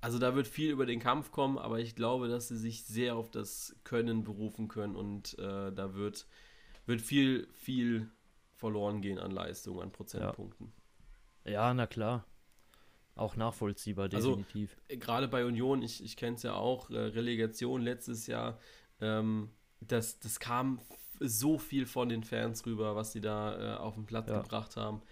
[0.00, 3.14] also da wird viel über den Kampf kommen, aber ich glaube, dass sie sich sehr
[3.16, 6.26] auf das Können berufen können und äh, da wird,
[6.86, 8.10] wird viel, viel
[8.56, 10.72] verloren gehen an Leistung, an Prozentpunkten.
[11.44, 12.24] Ja, ja na klar.
[13.14, 14.76] Auch nachvollziehbar, also, definitiv.
[14.88, 18.58] Also, gerade bei Union, ich, ich kenne es ja auch, äh, Relegation letztes Jahr,
[19.00, 20.80] ähm, das, das kam
[21.20, 24.40] so viel von den Fans rüber, was sie da äh, auf den Platz ja.
[24.40, 25.02] gebracht haben.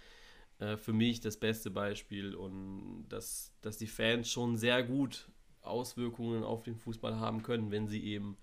[0.59, 5.29] Äh, für mich das beste Beispiel und dass, dass die Fans schon sehr gut
[5.61, 8.37] Auswirkungen auf den Fußball haben können, wenn sie eben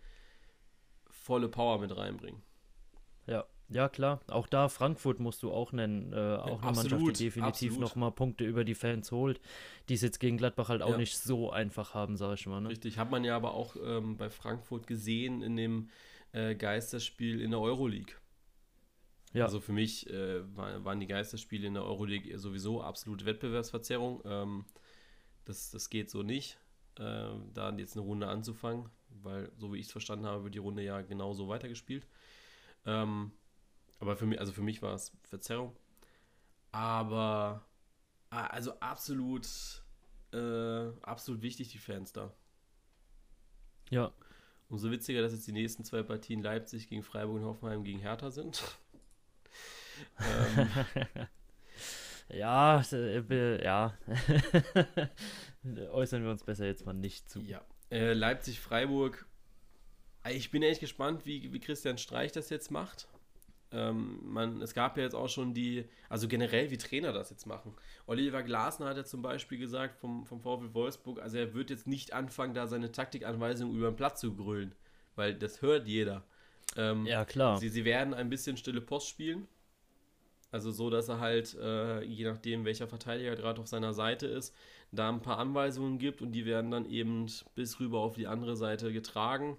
[1.11, 2.43] volle Power mit reinbringen.
[3.27, 4.21] Ja, ja, klar.
[4.29, 6.13] Auch da Frankfurt musst du auch nennen.
[6.13, 9.41] Äh, auch eine absolut, Mannschaft, die definitiv nochmal Punkte über die Fans holt,
[9.89, 10.97] die es jetzt gegen Gladbach halt auch ja.
[10.97, 12.61] nicht so einfach haben, sag ich mal.
[12.61, 12.71] Ne?
[12.71, 15.91] Richtig, hat man ja aber auch ähm, bei Frankfurt gesehen in dem
[16.33, 18.15] äh, Geisterspiel in der Euroleague.
[19.35, 19.45] Ja.
[19.45, 24.23] Also für mich äh, waren die Geisterspiele in der Euroleague sowieso absolute Wettbewerbsverzerrung.
[24.25, 24.65] Ähm,
[25.45, 26.59] das, das geht so nicht,
[26.99, 28.89] äh, da jetzt eine Runde anzufangen,
[29.23, 32.07] weil so wie ich es verstanden habe, wird die Runde ja genauso weitergespielt.
[32.87, 33.33] Ähm,
[34.01, 35.77] aber für mich, also für mich war es Verzerrung.
[36.73, 37.65] Aber
[38.31, 39.47] ah, also absolut,
[40.33, 42.33] äh, absolut wichtig, die Fans da.
[43.91, 44.13] Ja.
[44.69, 48.31] Umso witziger, dass jetzt die nächsten zwei Partien Leipzig gegen Freiburg und Hoffenheim gegen Hertha
[48.31, 48.63] sind.
[50.21, 50.69] ähm.
[52.31, 53.97] Ja, äh, ja.
[55.93, 57.41] Äußern wir uns besser jetzt mal nicht zu.
[57.41, 57.65] Ja.
[57.91, 59.27] Äh, Leipzig-Freiburg.
[60.31, 63.09] Ich bin echt gespannt, wie, wie Christian Streich das jetzt macht.
[63.71, 67.47] Ähm, man, es gab ja jetzt auch schon die, also generell, wie Trainer das jetzt
[67.47, 67.75] machen.
[68.07, 71.87] Oliver Glasner hat ja zum Beispiel gesagt vom, vom VfL Wolfsburg, also er wird jetzt
[71.87, 74.75] nicht anfangen, da seine Taktikanweisungen über den Platz zu grüllen,
[75.17, 76.25] weil das hört jeder.
[76.77, 77.59] Ähm, ja, klar.
[77.59, 79.47] Sie, sie werden ein bisschen stille Post spielen.
[80.51, 84.55] Also so, dass er halt, äh, je nachdem, welcher Verteidiger gerade auf seiner Seite ist,
[84.93, 88.57] da ein paar Anweisungen gibt und die werden dann eben bis rüber auf die andere
[88.57, 89.59] Seite getragen.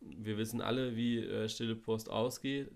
[0.00, 2.68] Wir wissen alle, wie äh, stille Post ausgeht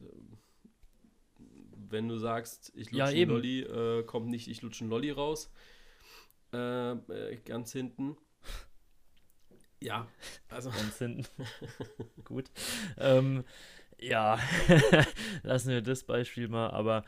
[1.90, 5.50] wenn du sagst, ich lutsche ja, einen Lolli, äh, kommt nicht, ich lutsche Lolli raus.
[6.52, 8.16] Äh, äh, ganz hinten.
[9.80, 10.08] Ja,
[10.48, 10.70] also.
[10.70, 11.26] Ganz hinten.
[12.24, 12.50] Gut.
[12.96, 13.44] Ähm,
[13.98, 14.38] ja,
[15.42, 16.70] lassen wir das Beispiel mal.
[16.70, 17.04] Aber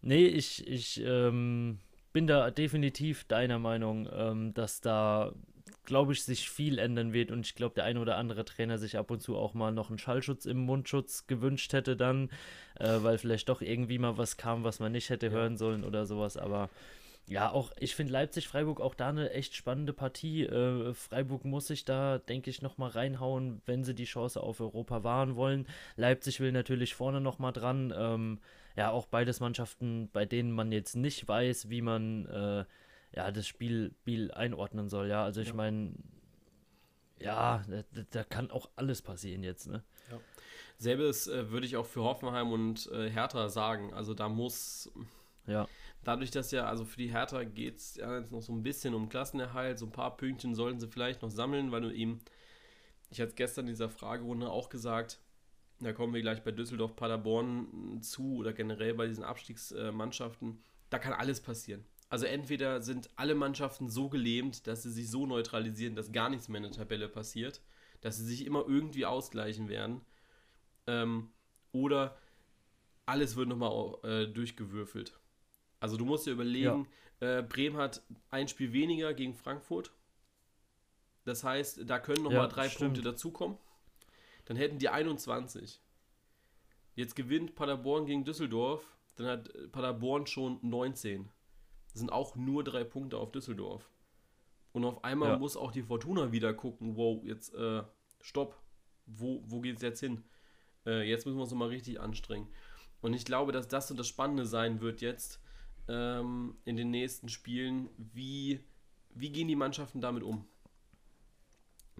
[0.00, 1.78] nee, ich, ich ähm,
[2.12, 5.32] bin da definitiv deiner Meinung, ähm, dass da
[5.84, 8.96] glaube ich, sich viel ändern wird und ich glaube, der eine oder andere Trainer sich
[8.96, 12.30] ab und zu auch mal noch einen Schallschutz im Mundschutz gewünscht hätte dann,
[12.78, 15.32] äh, weil vielleicht doch irgendwie mal was kam, was man nicht hätte ja.
[15.32, 16.70] hören sollen oder sowas, aber
[17.26, 20.42] ja, auch ich finde Leipzig-Freiburg auch da eine echt spannende Partie.
[20.44, 25.04] Äh, Freiburg muss sich da, denke ich, nochmal reinhauen, wenn sie die Chance auf Europa
[25.04, 25.66] wahren wollen.
[25.96, 27.94] Leipzig will natürlich vorne nochmal dran.
[27.96, 28.40] Ähm,
[28.76, 32.64] ja, auch beides Mannschaften, bei denen man jetzt nicht weiß, wie man äh,
[33.14, 35.08] ja, das Spiel, Spiel einordnen soll.
[35.08, 35.54] Ja, also ich ja.
[35.54, 35.94] meine,
[37.20, 39.66] ja, da, da, kann auch alles passieren jetzt.
[39.66, 39.82] Ne?
[40.10, 40.20] Ja.
[40.78, 43.92] Selbes äh, würde ich auch für Hoffenheim und äh, Hertha sagen.
[43.94, 44.90] Also da muss.
[45.46, 45.68] Ja
[46.04, 48.94] dadurch, dass ja, also für die Hertha geht es ja jetzt noch so ein bisschen
[48.94, 52.20] um Klassenerhalt, so ein paar Pünktchen sollten sie vielleicht noch sammeln, weil du ihm,
[53.10, 55.18] ich hatte es gestern in dieser Fragerunde auch gesagt,
[55.80, 61.12] da kommen wir gleich bei Düsseldorf, Paderborn zu oder generell bei diesen Abstiegsmannschaften, da kann
[61.12, 61.84] alles passieren.
[62.08, 66.48] Also entweder sind alle Mannschaften so gelähmt, dass sie sich so neutralisieren, dass gar nichts
[66.48, 67.60] mehr in der Tabelle passiert,
[68.02, 70.00] dass sie sich immer irgendwie ausgleichen werden.
[70.86, 71.30] Ähm,
[71.72, 72.16] oder
[73.06, 75.18] alles wird nochmal äh, durchgewürfelt.
[75.80, 76.86] Also du musst dir überlegen,
[77.20, 77.38] ja.
[77.38, 79.92] äh, Bremen hat ein Spiel weniger gegen Frankfurt.
[81.24, 82.94] Das heißt, da können nochmal ja, drei stimmt.
[82.94, 83.58] Punkte dazukommen.
[84.44, 85.80] Dann hätten die 21.
[86.94, 88.86] Jetzt gewinnt Paderborn gegen Düsseldorf.
[89.16, 91.30] Dann hat Paderborn schon 19.
[91.94, 93.88] Das sind auch nur drei Punkte auf Düsseldorf.
[94.72, 95.38] Und auf einmal ja.
[95.38, 97.84] muss auch die Fortuna wieder gucken, wow, jetzt äh,
[98.20, 98.60] stopp,
[99.06, 100.24] wo, wo geht es jetzt hin?
[100.84, 102.48] Äh, jetzt müssen wir uns nochmal richtig anstrengen.
[103.00, 105.40] Und ich glaube, dass das so das Spannende sein wird jetzt,
[105.86, 107.88] ähm, in den nächsten Spielen.
[107.96, 108.58] Wie,
[109.14, 110.44] wie gehen die Mannschaften damit um?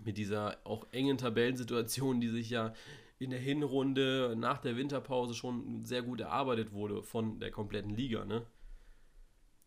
[0.03, 2.75] Mit dieser auch engen Tabellensituation, die sich ja
[3.21, 8.25] in der Hinrunde nach der Winterpause schon sehr gut erarbeitet wurde von der kompletten Liga,
[8.25, 8.45] ne?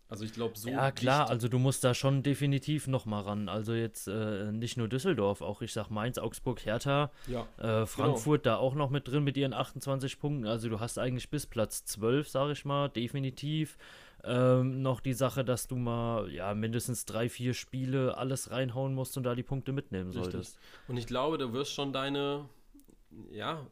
[0.10, 0.70] Also ich glaube so.
[0.70, 3.50] Ja klar, also du musst da schon definitiv noch mal ran.
[3.50, 8.44] Also jetzt äh, nicht nur Düsseldorf, auch ich sag Mainz, Augsburg, Hertha, ja, äh, Frankfurt
[8.44, 8.56] genau.
[8.56, 10.46] da auch noch mit drin mit ihren 28 Punkten.
[10.46, 13.78] Also du hast eigentlich bis Platz 12, sage ich mal, definitiv
[14.24, 19.18] ähm, noch die Sache, dass du mal ja mindestens drei, vier Spiele alles reinhauen musst
[19.18, 20.32] und da die Punkte mitnehmen Richtig.
[20.32, 20.60] solltest.
[20.88, 22.48] Und ich glaube, du wirst schon deine,
[23.32, 23.66] ja,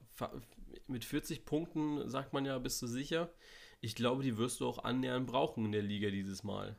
[0.87, 3.29] mit 40 Punkten, sagt man ja, bist du sicher.
[3.81, 6.77] Ich glaube, die wirst du auch annähernd brauchen in der Liga dieses Mal.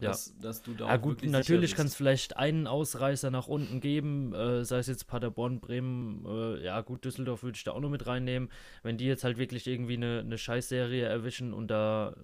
[0.00, 0.08] Ja.
[0.08, 4.34] Dass, dass du da ja, gut, natürlich kann es vielleicht einen Ausreißer nach unten geben,
[4.34, 7.90] äh, sei es jetzt Paderborn, Bremen, äh, ja gut, Düsseldorf würde ich da auch noch
[7.90, 8.50] mit reinnehmen.
[8.82, 12.16] Wenn die jetzt halt wirklich irgendwie eine, eine Scheißserie erwischen und da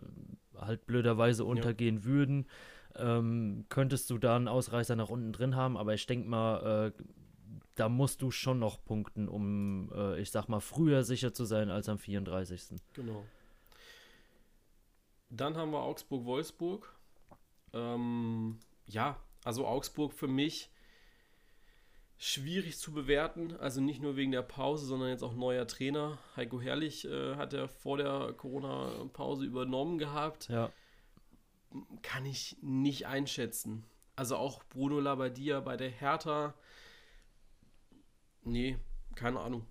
[0.57, 2.05] halt blöderweise untergehen ja.
[2.05, 2.47] würden,
[2.97, 7.03] ähm, könntest du da einen Ausreißer nach unten drin haben, aber ich denke mal, äh,
[7.77, 11.71] da musst du schon noch punkten, um, äh, ich sag mal, früher sicher zu sein
[11.71, 12.81] als am 34.
[12.95, 13.25] Genau.
[15.31, 16.93] Dann haben wir Augsburg-Wolfsburg.
[17.73, 20.71] Ähm, ja, also Augsburg für mich
[22.19, 23.57] schwierig zu bewerten.
[23.57, 26.19] Also nicht nur wegen der Pause, sondern jetzt auch neuer Trainer.
[26.37, 30.49] Heiko Herrlich äh, hat er vor der Corona-Pause übernommen gehabt.
[30.49, 30.71] Ja.
[32.03, 33.87] Kann ich nicht einschätzen.
[34.17, 36.55] Also auch Bruno Labbadia bei der Hertha.
[38.43, 38.79] Nee,
[39.15, 39.67] keine Ahnung.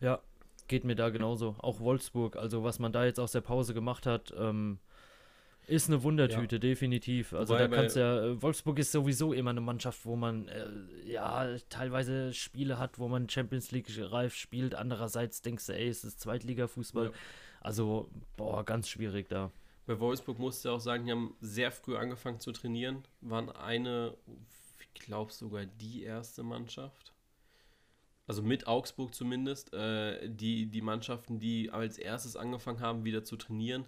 [0.00, 0.22] Ja,
[0.68, 1.56] geht mir da genauso.
[1.58, 4.78] Auch Wolfsburg, also was man da jetzt aus der Pause gemacht hat, ähm,
[5.66, 6.60] ist eine Wundertüte, ja.
[6.60, 7.34] definitiv.
[7.34, 10.66] Also Wobei, da kannst ja, äh, Wolfsburg ist sowieso immer eine Mannschaft, wo man äh,
[11.04, 14.74] ja teilweise Spiele hat, wo man Champions League reif spielt.
[14.74, 17.06] Andererseits denkst du, ey, es ist Zweitliga-Fußball.
[17.06, 17.12] Ja.
[17.60, 19.50] Also, boah, ganz schwierig da.
[19.86, 24.16] Bei Wolfsburg musste auch sagen, die haben sehr früh angefangen zu trainieren, waren eine,
[24.94, 27.14] ich glaube sogar die erste Mannschaft.
[28.28, 33.36] Also mit Augsburg zumindest, äh, die, die Mannschaften, die als erstes angefangen haben, wieder zu
[33.36, 33.86] trainieren.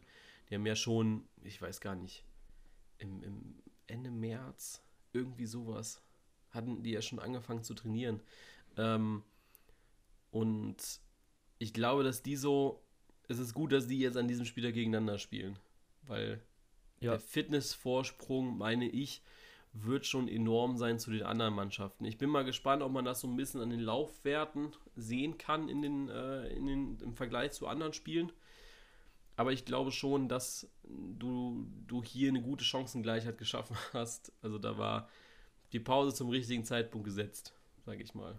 [0.48, 2.24] Die haben ja schon, ich weiß gar nicht,
[2.96, 6.02] im, im Ende März, irgendwie sowas,
[6.48, 8.20] hatten die ja schon angefangen zu trainieren.
[8.78, 9.22] Ähm,
[10.30, 10.76] und
[11.58, 12.82] ich glaube, dass die so,
[13.28, 15.58] es ist gut, dass die jetzt an diesem Spiel gegeneinander spielen.
[16.06, 16.40] Weil
[17.00, 17.10] ja.
[17.10, 19.22] der Fitnessvorsprung, meine ich,
[19.72, 22.04] wird schon enorm sein zu den anderen Mannschaften.
[22.04, 25.68] Ich bin mal gespannt, ob man das so ein bisschen an den Laufwerten sehen kann
[25.68, 28.32] in den, äh, in den, im Vergleich zu anderen Spielen.
[29.36, 34.32] Aber ich glaube schon, dass du, du hier eine gute Chancengleichheit geschaffen hast.
[34.42, 35.08] Also da war
[35.72, 37.54] die Pause zum richtigen Zeitpunkt gesetzt,
[37.86, 38.38] sage ich mal.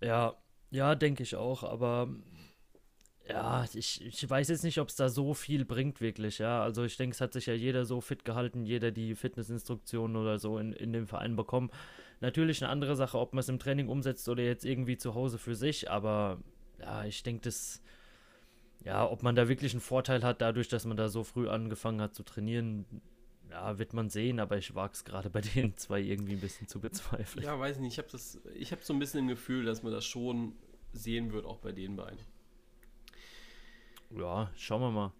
[0.00, 0.36] Ja,
[0.70, 1.62] ja, denke ich auch.
[1.62, 2.08] Aber
[3.28, 6.38] ja, ich, ich weiß jetzt nicht, ob es da so viel bringt, wirklich.
[6.38, 10.16] Ja, also ich denke, es hat sich ja jeder so fit gehalten, jeder die Fitnessinstruktionen
[10.16, 11.70] oder so in, in dem Verein bekommen.
[12.20, 15.38] Natürlich eine andere Sache, ob man es im Training umsetzt oder jetzt irgendwie zu Hause
[15.38, 15.90] für sich.
[15.90, 16.38] Aber
[16.80, 17.82] ja, ich denke, das
[18.84, 22.00] ja, ob man da wirklich einen Vorteil hat, dadurch, dass man da so früh angefangen
[22.00, 22.84] hat zu trainieren,
[23.50, 26.68] ja, wird man sehen, aber ich wage es gerade bei den zwei irgendwie ein bisschen
[26.68, 27.44] zu bezweifeln.
[27.44, 27.92] Ja, weiß nicht.
[27.92, 30.54] Ich habe das, ich habe so ein bisschen im Gefühl, dass man das schon
[30.92, 32.18] sehen wird, auch bei den beiden.
[34.16, 35.12] Ja, schauen wir mal.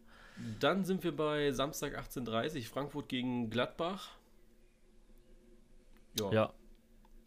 [0.61, 4.11] Dann sind wir bei Samstag 18.30 Frankfurt gegen Gladbach.
[6.19, 6.33] Ja.
[6.33, 6.53] ja.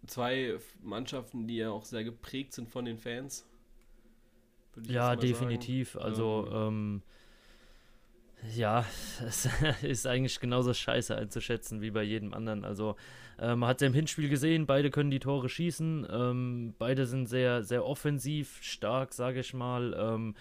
[0.08, 3.48] Zwei Mannschaften, die ja auch sehr geprägt sind von den Fans.
[4.84, 5.94] Ja, definitiv.
[5.94, 6.06] Sagen.
[6.06, 7.02] Also, ähm, ähm
[8.54, 8.86] ja,
[9.26, 9.50] es
[9.82, 12.66] ist eigentlich genauso scheiße einzuschätzen wie bei jedem anderen.
[12.66, 12.96] Also,
[13.40, 16.08] äh, man hat es im Hinspiel gesehen, beide können die Tore schießen.
[16.10, 19.96] Ähm, beide sind sehr, sehr offensiv, stark, sage ich mal.
[19.98, 20.36] Ähm,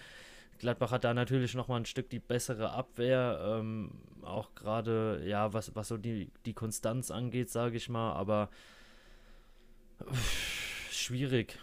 [0.59, 3.91] Gladbach hat da natürlich nochmal ein Stück die bessere Abwehr, ähm,
[4.21, 8.49] auch gerade, ja, was, was so die, die Konstanz angeht, sage ich mal, aber
[10.03, 11.59] pff, schwierig.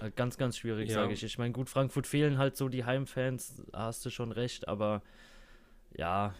[0.00, 0.94] Äh, ganz, ganz schwierig, ja.
[0.94, 1.22] sage ich.
[1.22, 5.02] Ich meine, gut, Frankfurt fehlen halt so die Heimfans, hast du schon recht, aber
[5.94, 6.34] ja,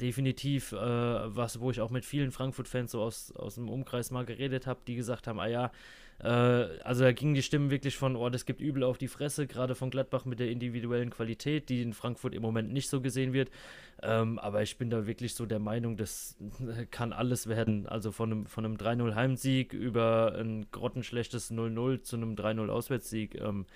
[0.00, 4.24] definitiv äh, was, wo ich auch mit vielen Frankfurt-Fans so aus, aus dem Umkreis mal
[4.24, 5.70] geredet habe, die gesagt haben, ah ja,
[6.20, 9.46] äh, also da gingen die Stimmen wirklich von, oh, das gibt übel auf die Fresse,
[9.46, 13.32] gerade von Gladbach mit der individuellen Qualität, die in Frankfurt im Moment nicht so gesehen
[13.32, 13.50] wird.
[14.02, 16.36] Ähm, aber ich bin da wirklich so der Meinung, das
[16.90, 17.86] kann alles werden.
[17.86, 23.40] Also von einem, von einem 3-0 Heimsieg über ein grottenschlechtes 0-0 zu einem 3-0 Auswärtssieg.
[23.40, 23.66] Ähm,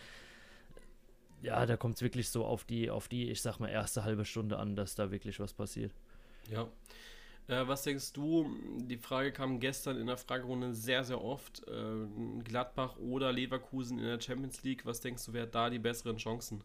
[1.42, 4.24] ja, da kommt es wirklich so auf die, auf die, ich sag mal, erste halbe
[4.24, 5.92] Stunde an, dass da wirklich was passiert.
[6.50, 6.68] Ja.
[7.48, 8.50] Äh, was denkst du?
[8.78, 11.66] Die Frage kam gestern in der Fragerunde sehr, sehr oft.
[11.66, 14.86] Äh, Gladbach oder Leverkusen in der Champions League.
[14.86, 16.62] Was denkst du, wer hat da die besseren Chancen?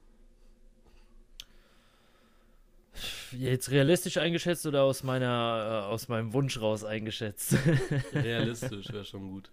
[3.32, 7.58] Jetzt realistisch eingeschätzt oder aus meiner äh, aus meinem Wunsch raus eingeschätzt?
[8.14, 9.52] realistisch wäre schon gut.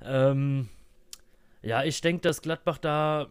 [0.00, 0.68] Ähm,
[1.62, 3.28] ja, ich denke, dass Gladbach da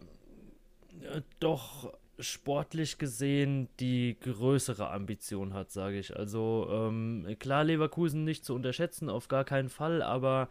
[1.00, 6.16] äh, doch sportlich gesehen die größere Ambition hat, sage ich.
[6.16, 10.48] Also ähm, klar, Leverkusen nicht zu unterschätzen, auf gar keinen Fall, aber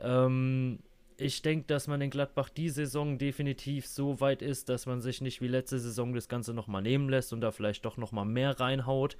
[0.00, 0.78] ähm,
[1.18, 5.22] ich denke, dass man in Gladbach die Saison definitiv so weit ist, dass man sich
[5.22, 8.60] nicht wie letzte Saison das Ganze nochmal nehmen lässt und da vielleicht doch nochmal mehr
[8.60, 9.16] reinhaut.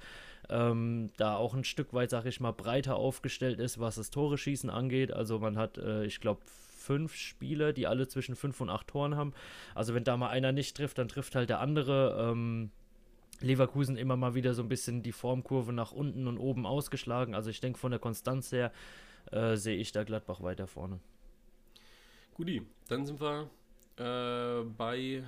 [0.49, 4.37] Ähm, da auch ein Stück weit, sage ich mal, breiter aufgestellt ist, was das Tore
[4.37, 5.11] schießen angeht.
[5.11, 6.41] Also man hat, äh, ich glaube,
[6.87, 9.33] fünf Spieler, die alle zwischen fünf und acht Toren haben.
[9.75, 12.31] Also wenn da mal einer nicht trifft, dann trifft halt der andere.
[12.31, 12.71] Ähm,
[13.39, 17.35] Leverkusen immer mal wieder so ein bisschen die Formkurve nach unten und oben ausgeschlagen.
[17.35, 18.71] Also ich denke von der Konstanz her
[19.31, 20.99] äh, sehe ich da Gladbach weiter vorne.
[22.33, 23.49] Guti, dann sind wir
[23.97, 25.23] äh, bei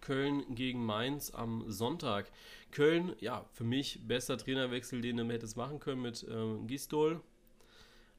[0.00, 2.30] Köln gegen Mainz am Sonntag.
[2.70, 7.20] Köln, ja, für mich bester Trainerwechsel, den du hättest machen können mit äh, Gistol.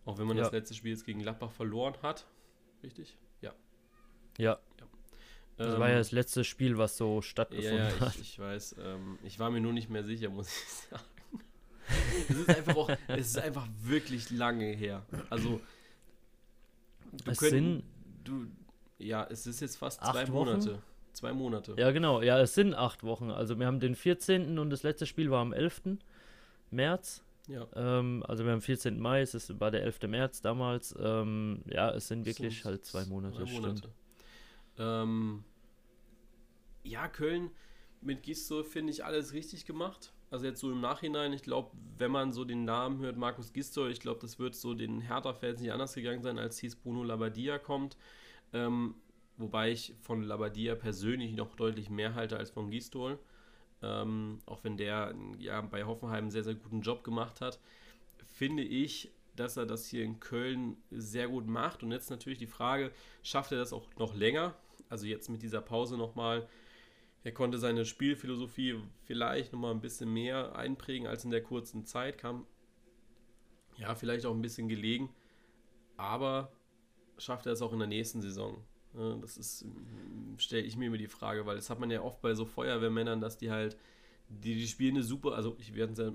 [0.05, 0.43] Auch wenn man ja.
[0.43, 2.25] das letzte Spiel jetzt gegen Gladbach verloren hat.
[2.83, 3.17] Richtig?
[3.41, 3.53] Ja.
[4.37, 4.59] Ja.
[4.79, 4.87] ja.
[5.57, 8.15] Das ähm, war ja das letzte Spiel, was so stattgefunden ja, hat.
[8.15, 8.75] Ich, ich weiß.
[8.79, 11.03] Ähm, ich war mir nur nicht mehr sicher, muss ich sagen.
[12.29, 15.05] es ist einfach auch, es ist einfach wirklich lange her.
[15.29, 15.61] Also,
[17.11, 17.83] du es können,
[18.23, 18.47] du,
[18.97, 20.73] ja, es ist jetzt fast zwei Monate.
[20.73, 20.83] Wochen?
[21.13, 21.75] Zwei Monate.
[21.77, 22.21] Ja, genau.
[22.21, 23.29] Ja, es sind acht Wochen.
[23.29, 24.57] Also, wir haben den 14.
[24.57, 25.97] und das letzte Spiel war am 11.
[26.71, 27.21] März.
[27.51, 27.67] Ja.
[27.75, 28.99] Ähm, also wir haben 14.
[28.99, 30.03] Mai, es ist, war der 11.
[30.03, 30.95] März damals.
[30.99, 33.43] Ähm, ja, es sind wirklich so, halt zwei Monate.
[33.43, 33.89] Zwei Monate.
[34.77, 35.43] Ähm,
[36.83, 37.51] ja, Köln
[38.01, 40.13] mit Gisto finde ich alles richtig gemacht.
[40.31, 43.89] Also jetzt so im Nachhinein, ich glaube, wenn man so den Namen hört, Markus Gistor,
[43.89, 47.59] ich glaube, das wird so den Hertha-Fans nicht anders gegangen sein, als hieß Bruno Labbadia
[47.59, 47.97] kommt.
[48.53, 48.95] Ähm,
[49.37, 53.19] wobei ich von Labbadia persönlich noch deutlich mehr halte als von Gistol.
[53.83, 57.59] Ähm, auch wenn der ja bei Hoffenheim einen sehr, sehr guten Job gemacht hat,
[58.25, 61.83] finde ich, dass er das hier in Köln sehr gut macht.
[61.83, 62.91] Und jetzt natürlich die Frage,
[63.23, 64.55] schafft er das auch noch länger?
[64.89, 66.47] Also jetzt mit dieser Pause nochmal.
[67.23, 72.17] Er konnte seine Spielphilosophie vielleicht nochmal ein bisschen mehr einprägen als in der kurzen Zeit.
[72.17, 72.45] Kam
[73.77, 75.09] ja vielleicht auch ein bisschen gelegen.
[75.97, 76.51] Aber
[77.17, 78.63] schafft er es auch in der nächsten Saison?
[78.93, 79.65] Das ist,
[80.37, 83.21] stelle ich mir immer die Frage, weil das hat man ja oft bei so Feuerwehrmännern,
[83.21, 83.77] dass die halt,
[84.27, 86.11] die, die spielen eine super, also ich werde ja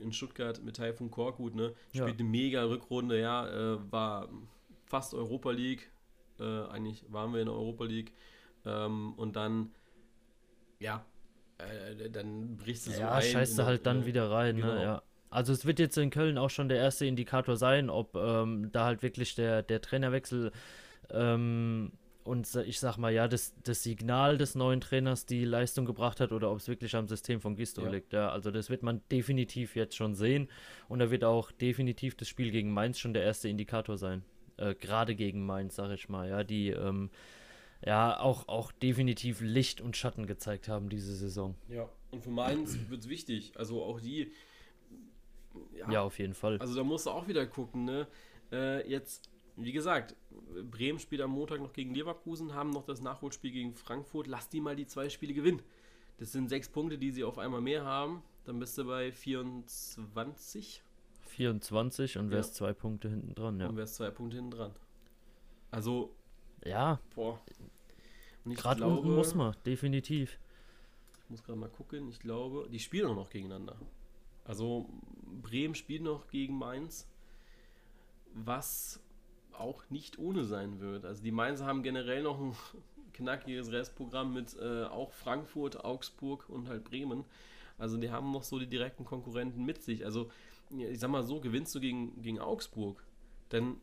[0.00, 2.14] in Stuttgart mit Taifun Korkut, ne, spielt ja.
[2.14, 4.28] eine mega Rückrunde, ja, äh, war
[4.86, 5.90] fast Europa League,
[6.40, 8.12] äh, eigentlich waren wir in der Europa League
[8.64, 9.70] ähm, und dann,
[10.80, 11.04] ja,
[11.58, 13.24] äh, dann brichst du so ja, ein.
[13.24, 14.74] Ja, scheißt du halt dann wieder rein, ne, genau.
[14.74, 15.02] ne, ja.
[15.30, 18.84] Also es wird jetzt in Köln auch schon der erste Indikator sein, ob ähm, da
[18.84, 20.52] halt wirklich der, der Trainerwechsel
[21.10, 21.92] ähm,
[22.26, 26.32] und ich sag mal, ja, das, das Signal des neuen Trainers die Leistung gebracht hat
[26.32, 27.90] oder ob es wirklich am System von Gisto ja.
[27.90, 28.12] liegt.
[28.12, 30.48] Ja, also das wird man definitiv jetzt schon sehen
[30.88, 34.24] und da wird auch definitiv das Spiel gegen Mainz schon der erste Indikator sein.
[34.56, 37.10] Äh, Gerade gegen Mainz, sag ich mal, ja, die ähm,
[37.84, 41.54] ja auch, auch definitiv Licht und Schatten gezeigt haben diese Saison.
[41.68, 43.52] Ja, und für Mainz wird es wichtig.
[43.56, 44.32] Also auch die
[45.74, 46.58] ja, ja, auf jeden Fall.
[46.58, 48.06] Also da musst du auch wieder gucken, ne?
[48.52, 50.14] Äh, jetzt, wie gesagt,
[50.70, 54.26] Bremen spielt am Montag noch gegen Leverkusen, haben noch das Nachholspiel gegen Frankfurt.
[54.26, 55.62] Lass die mal die zwei Spiele gewinnen.
[56.18, 58.22] Das sind sechs Punkte, die sie auf einmal mehr haben.
[58.44, 60.82] Dann bist du bei 24.
[61.26, 62.66] 24 und wärst ja.
[62.66, 63.68] zwei Punkte hinten dran, ja.
[63.68, 64.74] Und wärst zwei Punkte hinten dran.
[65.70, 66.14] Also.
[66.64, 67.00] Ja.
[67.14, 67.40] Boah.
[68.44, 70.38] Gerade unten muss man, definitiv.
[71.24, 72.08] Ich muss gerade mal gucken.
[72.08, 73.76] Ich glaube, die spielen auch noch gegeneinander.
[74.44, 74.88] Also
[75.42, 77.08] Bremen spielt noch gegen Mainz,
[78.32, 79.00] was
[79.60, 81.04] auch nicht ohne sein wird.
[81.04, 82.56] Also die Mainzer haben generell noch ein
[83.12, 87.24] knackiges Restprogramm mit äh, auch Frankfurt, Augsburg und halt Bremen.
[87.78, 90.04] Also die haben noch so die direkten Konkurrenten mit sich.
[90.04, 90.30] Also
[90.70, 93.02] ich sag mal so, gewinnst du gegen, gegen Augsburg,
[93.50, 93.76] dann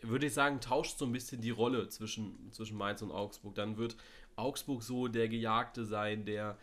[0.00, 3.54] würde ich sagen, tauscht so ein bisschen die Rolle zwischen, zwischen Mainz und Augsburg.
[3.54, 3.96] Dann wird
[4.34, 6.58] Augsburg so der Gejagte sein, der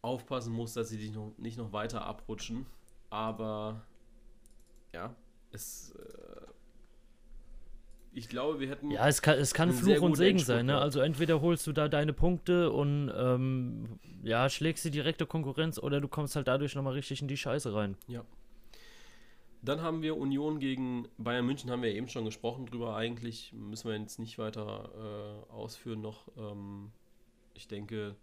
[0.00, 2.66] aufpassen muss, dass sie dich noch, nicht noch weiter abrutschen.
[3.10, 3.84] Aber
[4.92, 5.14] ja,
[5.50, 5.94] es.
[8.12, 8.90] Ich glaube, wir hätten.
[8.90, 10.66] Ja, es kann, es kann Fluch und Segen sein.
[10.66, 10.78] Ne?
[10.78, 16.00] Also entweder holst du da deine Punkte und ähm, ja, schlägst die direkte Konkurrenz oder
[16.00, 17.96] du kommst halt dadurch nochmal richtig in die Scheiße rein.
[18.06, 18.24] Ja.
[19.60, 22.96] Dann haben wir Union gegen Bayern München, haben wir eben schon gesprochen drüber.
[22.96, 24.90] Eigentlich müssen wir jetzt nicht weiter
[25.50, 26.28] äh, ausführen noch.
[26.36, 26.92] Ähm,
[27.54, 28.14] ich denke,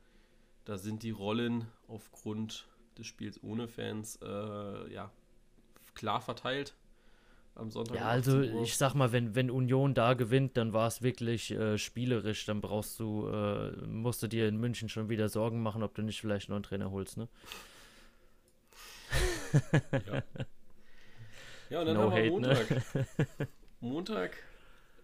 [0.63, 2.67] da sind die Rollen aufgrund
[2.97, 5.11] des Spiels ohne Fans äh, ja,
[5.93, 6.73] klar verteilt
[7.55, 7.97] am Sonntag.
[7.97, 11.77] Ja, also ich sag mal, wenn, wenn Union da gewinnt, dann war es wirklich äh,
[11.77, 12.45] spielerisch.
[12.45, 16.01] Dann brauchst du, äh, musst du dir in München schon wieder Sorgen machen, ob du
[16.01, 17.27] nicht vielleicht einen Trainer holst, ne?
[19.91, 20.23] ja.
[21.69, 22.69] Ja, und dann no haben wir hate, Montag.
[22.93, 23.05] Ne?
[23.79, 24.37] Montag.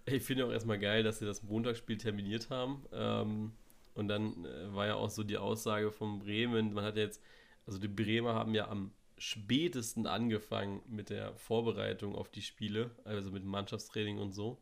[0.05, 2.83] Ich finde auch erstmal geil, dass sie das Montagsspiel terminiert haben.
[2.91, 3.51] Ähm,
[3.93, 7.21] und dann äh, war ja auch so die Aussage von Bremen, man hat jetzt,
[7.65, 8.91] also die Bremer haben ja am
[9.21, 14.57] spätesten angefangen mit der Vorbereitung auf die Spiele, also mit Mannschaftstraining und so.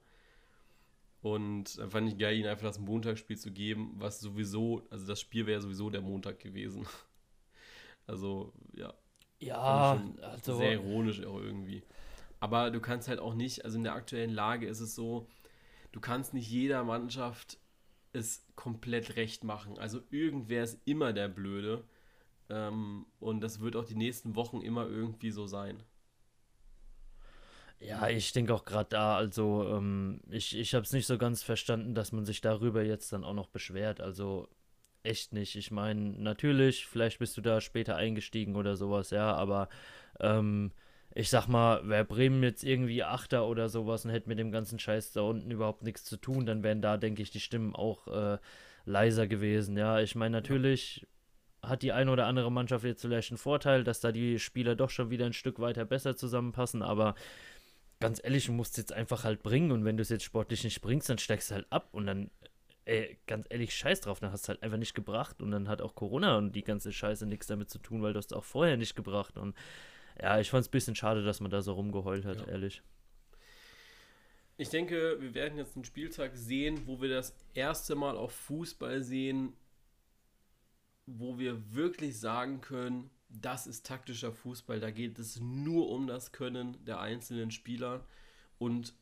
[1.22, 5.22] Und dann fand ich geil, ihnen einfach das Montagsspiel zu geben, was sowieso, also das
[5.22, 6.86] Spiel wäre sowieso der Montag gewesen.
[8.08, 8.92] Also, ja.
[9.40, 10.58] Ja, also.
[10.58, 11.84] Sehr ironisch auch irgendwie.
[12.40, 15.28] Aber du kannst halt auch nicht, also in der aktuellen Lage ist es so,
[15.92, 17.60] du kannst nicht jeder Mannschaft
[18.12, 19.78] es komplett recht machen.
[19.78, 21.84] Also irgendwer ist immer der Blöde.
[22.50, 25.84] Ähm, und das wird auch die nächsten Wochen immer irgendwie so sein.
[27.80, 31.44] Ja, ich denke auch gerade da, also ähm, ich, ich habe es nicht so ganz
[31.44, 34.02] verstanden, dass man sich darüber jetzt dann auch noch beschwert.
[34.02, 34.50] Also
[35.04, 35.56] echt nicht.
[35.56, 39.70] Ich meine, natürlich, vielleicht bist du da später eingestiegen oder sowas, ja, aber
[40.20, 40.72] ähm,
[41.16, 44.78] ich sag mal, wäre Bremen jetzt irgendwie Achter oder sowas und hätte mit dem ganzen
[44.78, 48.08] Scheiß da unten überhaupt nichts zu tun, dann wären da, denke ich, die Stimmen auch
[48.08, 48.38] äh,
[48.86, 49.78] leiser gewesen.
[49.78, 51.08] Ja, ich meine, natürlich
[51.62, 54.90] hat die eine oder andere Mannschaft jetzt vielleicht einen Vorteil, dass da die Spieler doch
[54.90, 57.16] schon wieder ein Stück weiter besser zusammenpassen, aber
[58.00, 60.64] ganz ehrlich, du musst es jetzt einfach halt bringen und wenn du es jetzt sportlich
[60.64, 62.32] nicht bringst, dann steigst du halt ab und dann,
[62.86, 65.82] ey, ganz ehrlich, scheiß drauf, dann hast du halt einfach nicht gebracht und dann hat
[65.82, 68.78] auch Corona und die ganze Scheiße nichts damit zu tun, weil du es auch vorher
[68.78, 69.56] nicht gebracht und
[70.22, 72.48] ja, ich fand es ein bisschen schade, dass man da so rumgeheult hat, ja.
[72.48, 72.82] ehrlich.
[74.58, 79.02] Ich denke, wir werden jetzt einen Spieltag sehen, wo wir das erste Mal auf Fußball
[79.04, 79.54] sehen,
[81.18, 84.80] wo wir wirklich sagen können, das ist taktischer Fußball.
[84.80, 88.06] Da geht es nur um das Können der einzelnen Spieler
[88.58, 88.94] und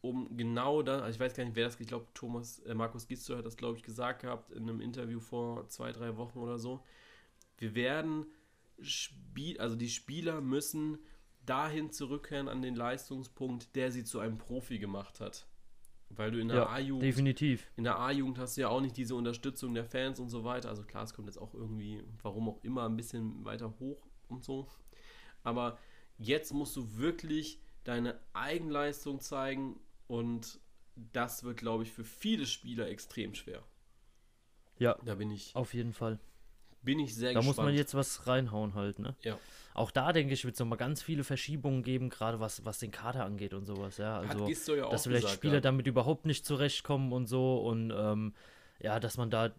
[0.00, 3.08] um genau das, also ich weiß gar nicht, wer das, ich glaube, Thomas, äh, Markus
[3.08, 6.58] Gister hat das, glaube ich, gesagt gehabt in einem Interview vor zwei, drei Wochen oder
[6.58, 6.84] so.
[7.58, 8.26] Wir werden
[8.80, 10.98] Spiel, also die Spieler müssen
[11.44, 15.46] dahin zurückkehren an den Leistungspunkt, der sie zu einem Profi gemacht hat.
[16.10, 17.02] Weil du in der ja, A-Jugend.
[17.02, 17.70] Definitiv.
[17.76, 20.68] In der A-Jugend hast du ja auch nicht diese Unterstützung der Fans und so weiter.
[20.68, 24.44] Also klar, es kommt jetzt auch irgendwie, warum auch immer, ein bisschen weiter hoch und
[24.44, 24.68] so.
[25.42, 25.78] Aber
[26.16, 30.60] jetzt musst du wirklich deine Eigenleistung zeigen und
[31.12, 33.62] das wird, glaube ich, für viele Spieler extrem schwer.
[34.78, 35.54] Ja, da bin ich.
[35.54, 36.18] Auf jeden Fall.
[36.82, 37.58] Bin ich sehr da gespannt.
[37.58, 39.14] Da muss man jetzt was reinhauen halt, ne?
[39.22, 39.38] Ja.
[39.74, 42.90] Auch da, denke ich, wird es nochmal ganz viele Verschiebungen geben, gerade was, was den
[42.90, 44.20] Kader angeht und sowas, ja.
[44.20, 45.60] Also, ja dass vielleicht gesagt, Spieler ja.
[45.60, 48.32] damit überhaupt nicht zurechtkommen und so und ähm,
[48.80, 49.52] ja, dass man da,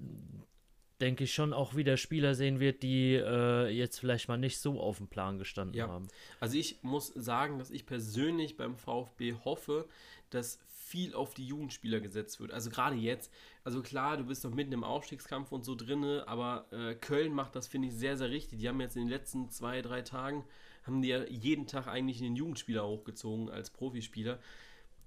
[1.01, 4.79] denke ich, schon auch wieder Spieler sehen wird, die äh, jetzt vielleicht mal nicht so
[4.79, 5.87] auf dem Plan gestanden ja.
[5.87, 6.07] haben.
[6.39, 9.87] Also ich muss sagen, dass ich persönlich beim VfB hoffe,
[10.31, 12.51] dass viel auf die Jugendspieler gesetzt wird.
[12.51, 13.31] Also gerade jetzt,
[13.63, 17.55] also klar, du bist noch mitten im Aufstiegskampf und so drinne, aber äh, Köln macht
[17.55, 18.59] das, finde ich, sehr, sehr richtig.
[18.59, 20.43] Die haben jetzt in den letzten zwei, drei Tagen,
[20.83, 24.39] haben die ja jeden Tag eigentlich einen Jugendspieler hochgezogen als Profispieler.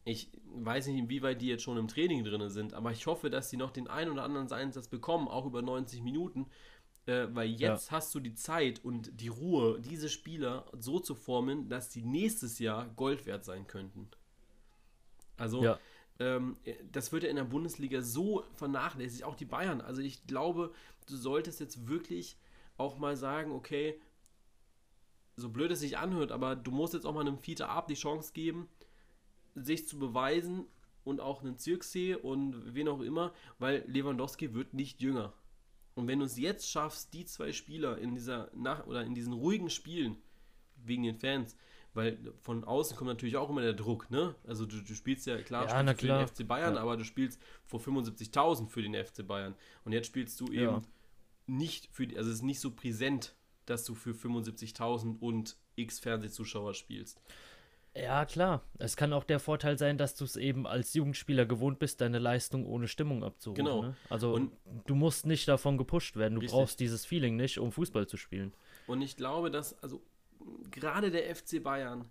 [0.04, 3.50] Ich weiß nicht, inwieweit die jetzt schon im Training drin sind, aber ich hoffe, dass
[3.50, 6.46] sie noch den einen oder anderen Einsatz bekommen, auch über 90 Minuten,
[7.06, 7.96] Äh, weil jetzt ja.
[7.96, 12.58] hast du die Zeit und die Ruhe, diese Spieler so zu formen, dass die nächstes
[12.58, 14.10] Jahr Gold wert sein könnten.
[15.40, 15.78] Also, ja.
[16.18, 16.56] ähm,
[16.92, 19.80] das wird ja in der Bundesliga so vernachlässigt, auch die Bayern.
[19.80, 20.72] Also, ich glaube,
[21.06, 22.36] du solltest jetzt wirklich
[22.76, 24.00] auch mal sagen, okay,
[25.36, 27.94] so blöd es sich anhört, aber du musst jetzt auch mal einem Fiete Ab die
[27.94, 28.68] Chance geben,
[29.54, 30.66] sich zu beweisen
[31.04, 35.32] und auch einen Zirksee und wen auch immer, weil Lewandowski wird nicht jünger.
[35.94, 39.32] Und wenn du es jetzt schaffst, die zwei Spieler in dieser Nach oder in diesen
[39.32, 40.16] ruhigen Spielen
[40.76, 41.56] wegen den Fans,
[41.94, 44.34] weil von außen kommt natürlich auch immer der Druck, ne?
[44.46, 46.24] Also du, du spielst ja klar, ja, na für klar.
[46.24, 46.80] den FC Bayern, ja.
[46.80, 50.82] aber du spielst vor 75.000 für den FC Bayern und jetzt spielst du eben
[51.46, 53.34] nicht für die, also es ist nicht so präsent,
[53.66, 57.20] dass du für 75.000 und x Fernsehzuschauer spielst.
[57.94, 58.62] Ja, klar.
[58.78, 62.20] Es kann auch der Vorteil sein, dass du es eben als Jugendspieler gewohnt bist, deine
[62.20, 63.64] Leistung ohne Stimmung abzurufen.
[63.64, 63.82] Genau.
[63.82, 63.96] Ne?
[64.08, 64.52] Also und
[64.86, 66.34] du musst nicht davon gepusht werden.
[66.34, 66.56] Du richtig.
[66.56, 68.54] brauchst dieses Feeling nicht, um Fußball zu spielen.
[68.86, 70.02] Und ich glaube, dass, also
[70.70, 72.10] gerade der FC Bayern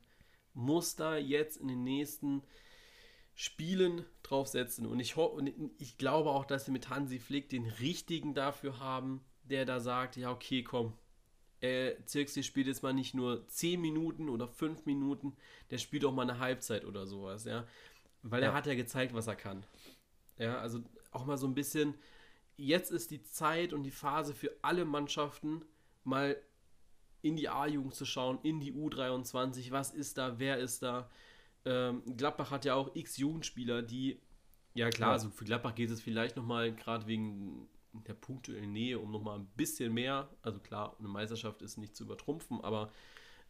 [0.54, 2.44] muss da jetzt in den nächsten
[3.36, 4.86] Spielen draufsetzen.
[4.86, 9.22] Und ich, und ich glaube auch, dass sie mit Hansi Flick den richtigen dafür haben,
[9.44, 10.94] der da sagt, ja, okay, komm,
[11.62, 15.36] äh, Zirkzee spielt jetzt mal nicht nur 10 Minuten oder 5 Minuten,
[15.72, 17.68] der spielt auch mal eine Halbzeit oder sowas, ja.
[18.22, 18.50] Weil ja.
[18.50, 19.64] er hat ja gezeigt, was er kann.
[20.38, 21.96] Ja, also auch mal so ein bisschen,
[22.58, 25.64] jetzt ist die Zeit und die Phase für alle Mannschaften,
[26.04, 26.38] mal
[27.22, 31.10] in die A-Jugend zu schauen, in die U23, was ist da, wer ist da.
[31.66, 34.22] Ähm, Gladbach hat ja auch x Jugendspieler, die,
[34.74, 35.14] ja klar, ja.
[35.14, 39.48] also für Gladbach geht es vielleicht nochmal, gerade wegen der punktuellen Nähe, um nochmal ein
[39.56, 42.92] bisschen mehr, also klar, eine Meisterschaft ist nicht zu übertrumpfen, aber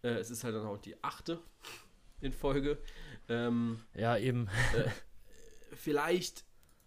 [0.01, 1.39] äh, es ist halt dann auch die achte
[2.21, 2.77] in Folge.
[3.27, 4.47] Ähm, ja, eben.
[4.75, 4.89] äh,
[5.75, 6.45] vielleicht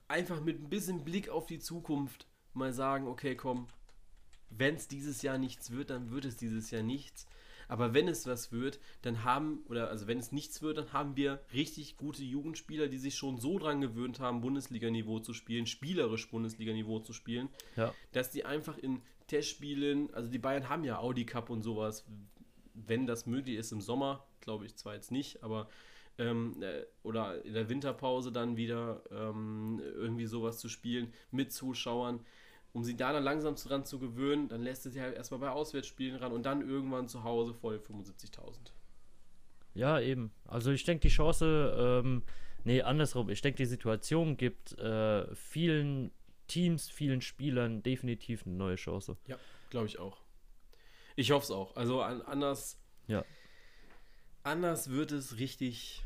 [0.09, 3.69] einfach mit ein bisschen Blick auf die Zukunft mal sagen, okay, komm,
[4.57, 7.27] wenn es dieses Jahr nichts wird, dann wird es dieses Jahr nichts.
[7.69, 11.17] Aber wenn es was wird, dann haben, oder also wenn es nichts wird, dann haben
[11.17, 16.29] wir richtig gute Jugendspieler, die sich schon so dran gewöhnt haben, Bundesliga-Niveau zu spielen, spielerisch
[16.31, 17.95] Bundesliga-Niveau zu spielen, ja.
[18.13, 22.05] dass die einfach in Testspielen, also die Bayern haben ja Audi Cup und sowas,
[22.75, 25.69] wenn das möglich ist im Sommer, glaube ich zwar jetzt nicht, aber
[26.19, 32.21] ähm, äh, oder in der Winterpause dann wieder ähm, irgendwie sowas zu spielen mit Zuschauern
[32.73, 35.51] um sie da dann langsam dran zu gewöhnen, dann lässt es sie halt erstmal bei
[35.51, 38.73] Auswärtsspielen ran und dann irgendwann zu Hause voll 75.000.
[39.75, 40.33] Ja, eben.
[40.47, 42.23] Also ich denke, die Chance, ähm,
[42.65, 46.11] nee, andersrum, ich denke, die Situation gibt äh, vielen
[46.47, 49.17] Teams, vielen Spielern definitiv eine neue Chance.
[49.27, 49.37] Ja,
[49.71, 50.19] glaube ich auch.
[51.17, 51.77] Ich hoffe es auch.
[51.77, 52.79] Also an, anders.
[53.07, 53.25] Ja.
[54.43, 56.03] Anders wird es richtig.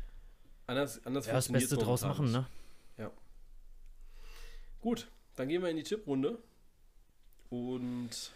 [0.67, 2.45] Anders, anders ja, das Beste draus machen, ne?
[2.97, 3.11] Ja.
[4.81, 6.39] Gut, dann gehen wir in die Tipprunde.
[7.49, 8.31] Und.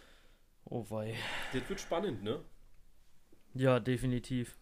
[0.64, 1.14] Oh wei.
[1.52, 2.40] Das wird spannend, ne?
[3.54, 4.56] Ja, definitiv.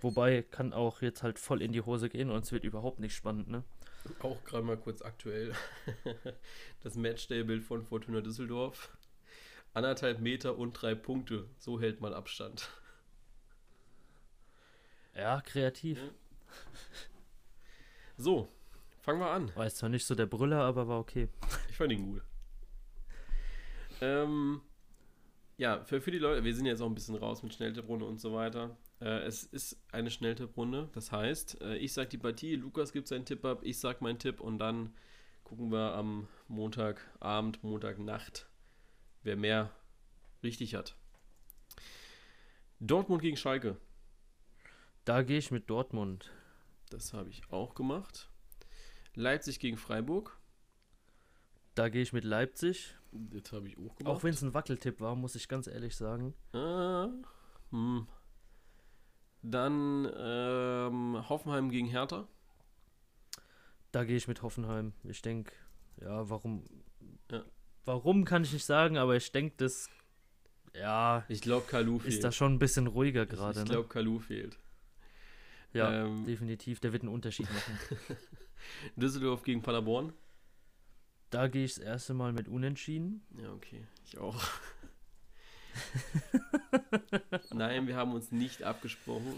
[0.00, 3.14] Wobei kann auch jetzt halt voll in die Hose gehen und es wird überhaupt nicht
[3.14, 3.64] spannend, ne?
[4.20, 5.52] Auch gerade mal kurz aktuell.
[6.82, 8.96] das Matchday-Bild von Fortuna Düsseldorf.
[9.74, 11.48] Anderthalb Meter und drei Punkte.
[11.58, 12.70] So hält man Abstand.
[15.14, 15.98] Ja, kreativ.
[18.16, 18.48] So,
[19.00, 19.54] fangen wir an.
[19.56, 21.28] War jetzt zwar nicht so der Brüller, aber war okay.
[21.68, 22.22] Ich fand ihn gut.
[24.00, 24.60] Ähm,
[25.56, 28.20] ja, für, für die Leute, wir sind jetzt auch ein bisschen raus mit Schnelltipprunde und
[28.20, 28.76] so weiter.
[29.00, 33.24] Äh, es ist eine Schnelltipprunde, das heißt, äh, ich sage die Partie, Lukas gibt seinen
[33.24, 34.94] Tipp ab, ich sage meinen Tipp und dann
[35.44, 38.48] gucken wir am Montagabend, Montagnacht,
[39.22, 39.70] wer mehr
[40.42, 40.96] richtig hat.
[42.80, 43.76] Dortmund gegen Schalke.
[45.04, 46.30] Da gehe ich mit Dortmund.
[46.90, 48.30] Das habe ich auch gemacht.
[49.14, 50.37] Leipzig gegen Freiburg.
[51.78, 52.96] Da gehe ich mit Leipzig.
[53.12, 54.06] Das habe ich auch gemacht.
[54.06, 56.34] Auch wenn es ein Wackeltipp war, muss ich ganz ehrlich sagen.
[56.52, 57.08] Ah,
[57.70, 58.08] hm.
[59.42, 62.26] Dann ähm, Hoffenheim gegen Hertha.
[63.92, 64.92] Da gehe ich mit Hoffenheim.
[65.04, 65.52] Ich denke,
[66.00, 66.64] ja, warum?
[67.30, 67.44] Ja.
[67.84, 69.88] Warum kann ich nicht sagen, aber ich denke, das.
[70.74, 71.24] Ja.
[71.28, 72.12] Ich glaube, Kalu fehlt.
[72.12, 73.60] Ist da schon ein bisschen ruhiger gerade.
[73.60, 73.92] Ich, ich glaube, ne?
[73.92, 74.58] Kalu fehlt.
[75.72, 76.80] Ja, ähm, definitiv.
[76.80, 77.78] Der wird einen Unterschied machen.
[78.96, 80.12] Düsseldorf gegen Paderborn.
[81.30, 83.22] Da gehe ich das erste Mal mit Unentschieden.
[83.40, 83.86] Ja, okay.
[84.06, 84.42] Ich auch.
[87.52, 89.34] Nein, wir haben uns nicht abgesprochen.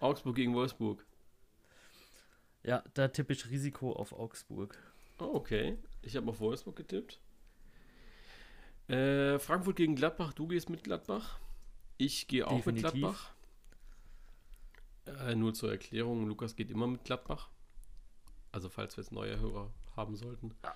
[0.00, 1.04] Augsburg gegen Wolfsburg.
[2.62, 4.78] Ja, da tippe ich Risiko auf Augsburg.
[5.18, 5.78] Oh, okay.
[6.02, 7.20] Ich habe auf Wolfsburg getippt.
[8.88, 10.32] Äh, Frankfurt gegen Gladbach.
[10.32, 11.38] Du gehst mit Gladbach.
[11.98, 12.92] Ich gehe auch Definitiv.
[12.92, 13.30] mit Gladbach.
[15.06, 17.50] Äh, nur zur Erklärung: Lukas geht immer mit Gladbach.
[18.52, 20.54] Also, falls wir jetzt neue Hörer haben sollten.
[20.64, 20.74] Ja.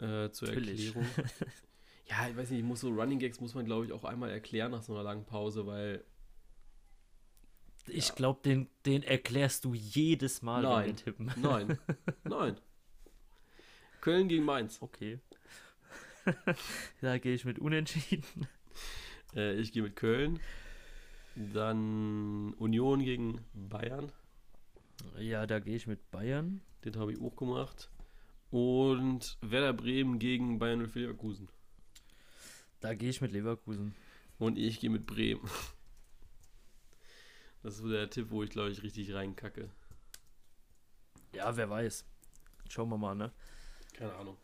[0.00, 0.94] Äh, zur Natürlich.
[0.94, 1.06] Erklärung.
[2.10, 4.30] Ja, ich weiß nicht, ich muss so Running Gags muss man, glaube ich, auch einmal
[4.30, 6.04] erklären nach so einer langen Pause, weil.
[7.86, 8.14] Ich ja.
[8.14, 11.32] glaube, den, den erklärst du jedes Mal, nein, wenn wir tippen.
[11.36, 11.78] Nein,
[12.24, 12.56] nein.
[14.00, 14.82] Köln gegen Mainz.
[14.82, 15.20] Okay.
[17.00, 18.24] da gehe ich mit Unentschieden.
[19.34, 20.40] Äh, ich gehe mit Köln.
[21.36, 24.10] Dann Union gegen Bayern.
[25.18, 26.60] Ja, da gehe ich mit Bayern.
[26.84, 27.90] Den habe ich auch gemacht.
[28.50, 31.48] Und Werder Bremen gegen Bayern 04 Leverkusen.
[32.80, 33.94] Da gehe ich mit Leverkusen.
[34.38, 35.48] Und ich gehe mit Bremen.
[37.62, 39.70] Das ist so der Tipp, wo ich glaube ich richtig reinkacke.
[41.34, 42.04] Ja, wer weiß.
[42.68, 43.30] Schauen wir mal, ne?
[43.92, 44.36] Keine Ahnung.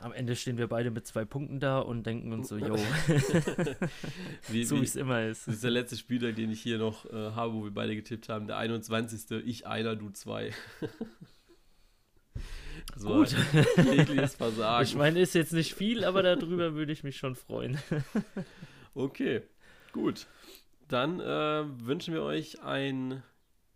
[0.00, 2.74] Am Ende stehen wir beide mit zwei Punkten da und denken uns so, yo.
[4.48, 5.46] wie, so wie es immer ist.
[5.46, 8.28] Das ist der letzte Spieltag, den ich hier noch äh, habe, wo wir beide getippt
[8.28, 8.46] haben.
[8.46, 9.30] Der 21.
[9.46, 10.52] Ich einer, du zwei.
[12.92, 13.28] Das Gut.
[14.36, 14.84] Versagen.
[14.84, 17.78] Ich meine, ist jetzt nicht viel, aber darüber würde ich mich schon freuen.
[18.94, 19.42] okay,
[19.92, 20.26] gut.
[20.88, 23.22] Dann äh, wünschen wir euch ein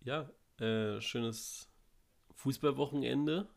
[0.05, 0.31] ja,
[0.61, 1.69] äh, schönes
[2.35, 3.49] Fußballwochenende.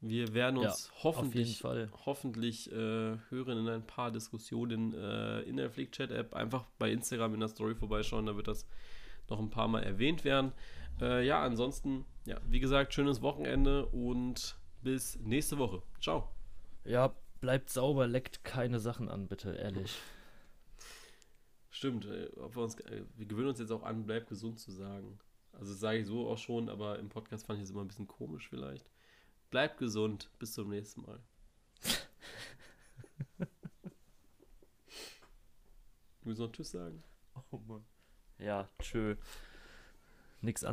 [0.00, 1.62] Wir werden uns ja, hoffentlich,
[2.06, 6.34] hoffentlich äh, hören in ein paar Diskussionen äh, in der Flickchat-App.
[6.34, 8.66] Einfach bei Instagram in der Story vorbeischauen, da wird das
[9.28, 10.52] noch ein paar Mal erwähnt werden.
[11.00, 15.82] Äh, ja, ansonsten, ja, wie gesagt, schönes Wochenende und bis nächste Woche.
[16.00, 16.30] Ciao.
[16.84, 19.98] Ja, bleibt sauber, leckt keine Sachen an, bitte, ehrlich.
[21.70, 25.18] Stimmt, äh, wir, uns, äh, wir gewöhnen uns jetzt auch an, bleibt gesund zu sagen.
[25.52, 28.08] Also sage ich so auch schon, aber im Podcast fand ich es immer ein bisschen
[28.08, 28.90] komisch vielleicht.
[29.50, 31.20] Bleibt gesund, bis zum nächsten Mal.
[36.22, 37.02] Du willst noch Tschüss sagen?
[37.50, 37.82] Oh Mann.
[38.38, 39.16] Ja, tschö.
[40.42, 40.68] Nix an.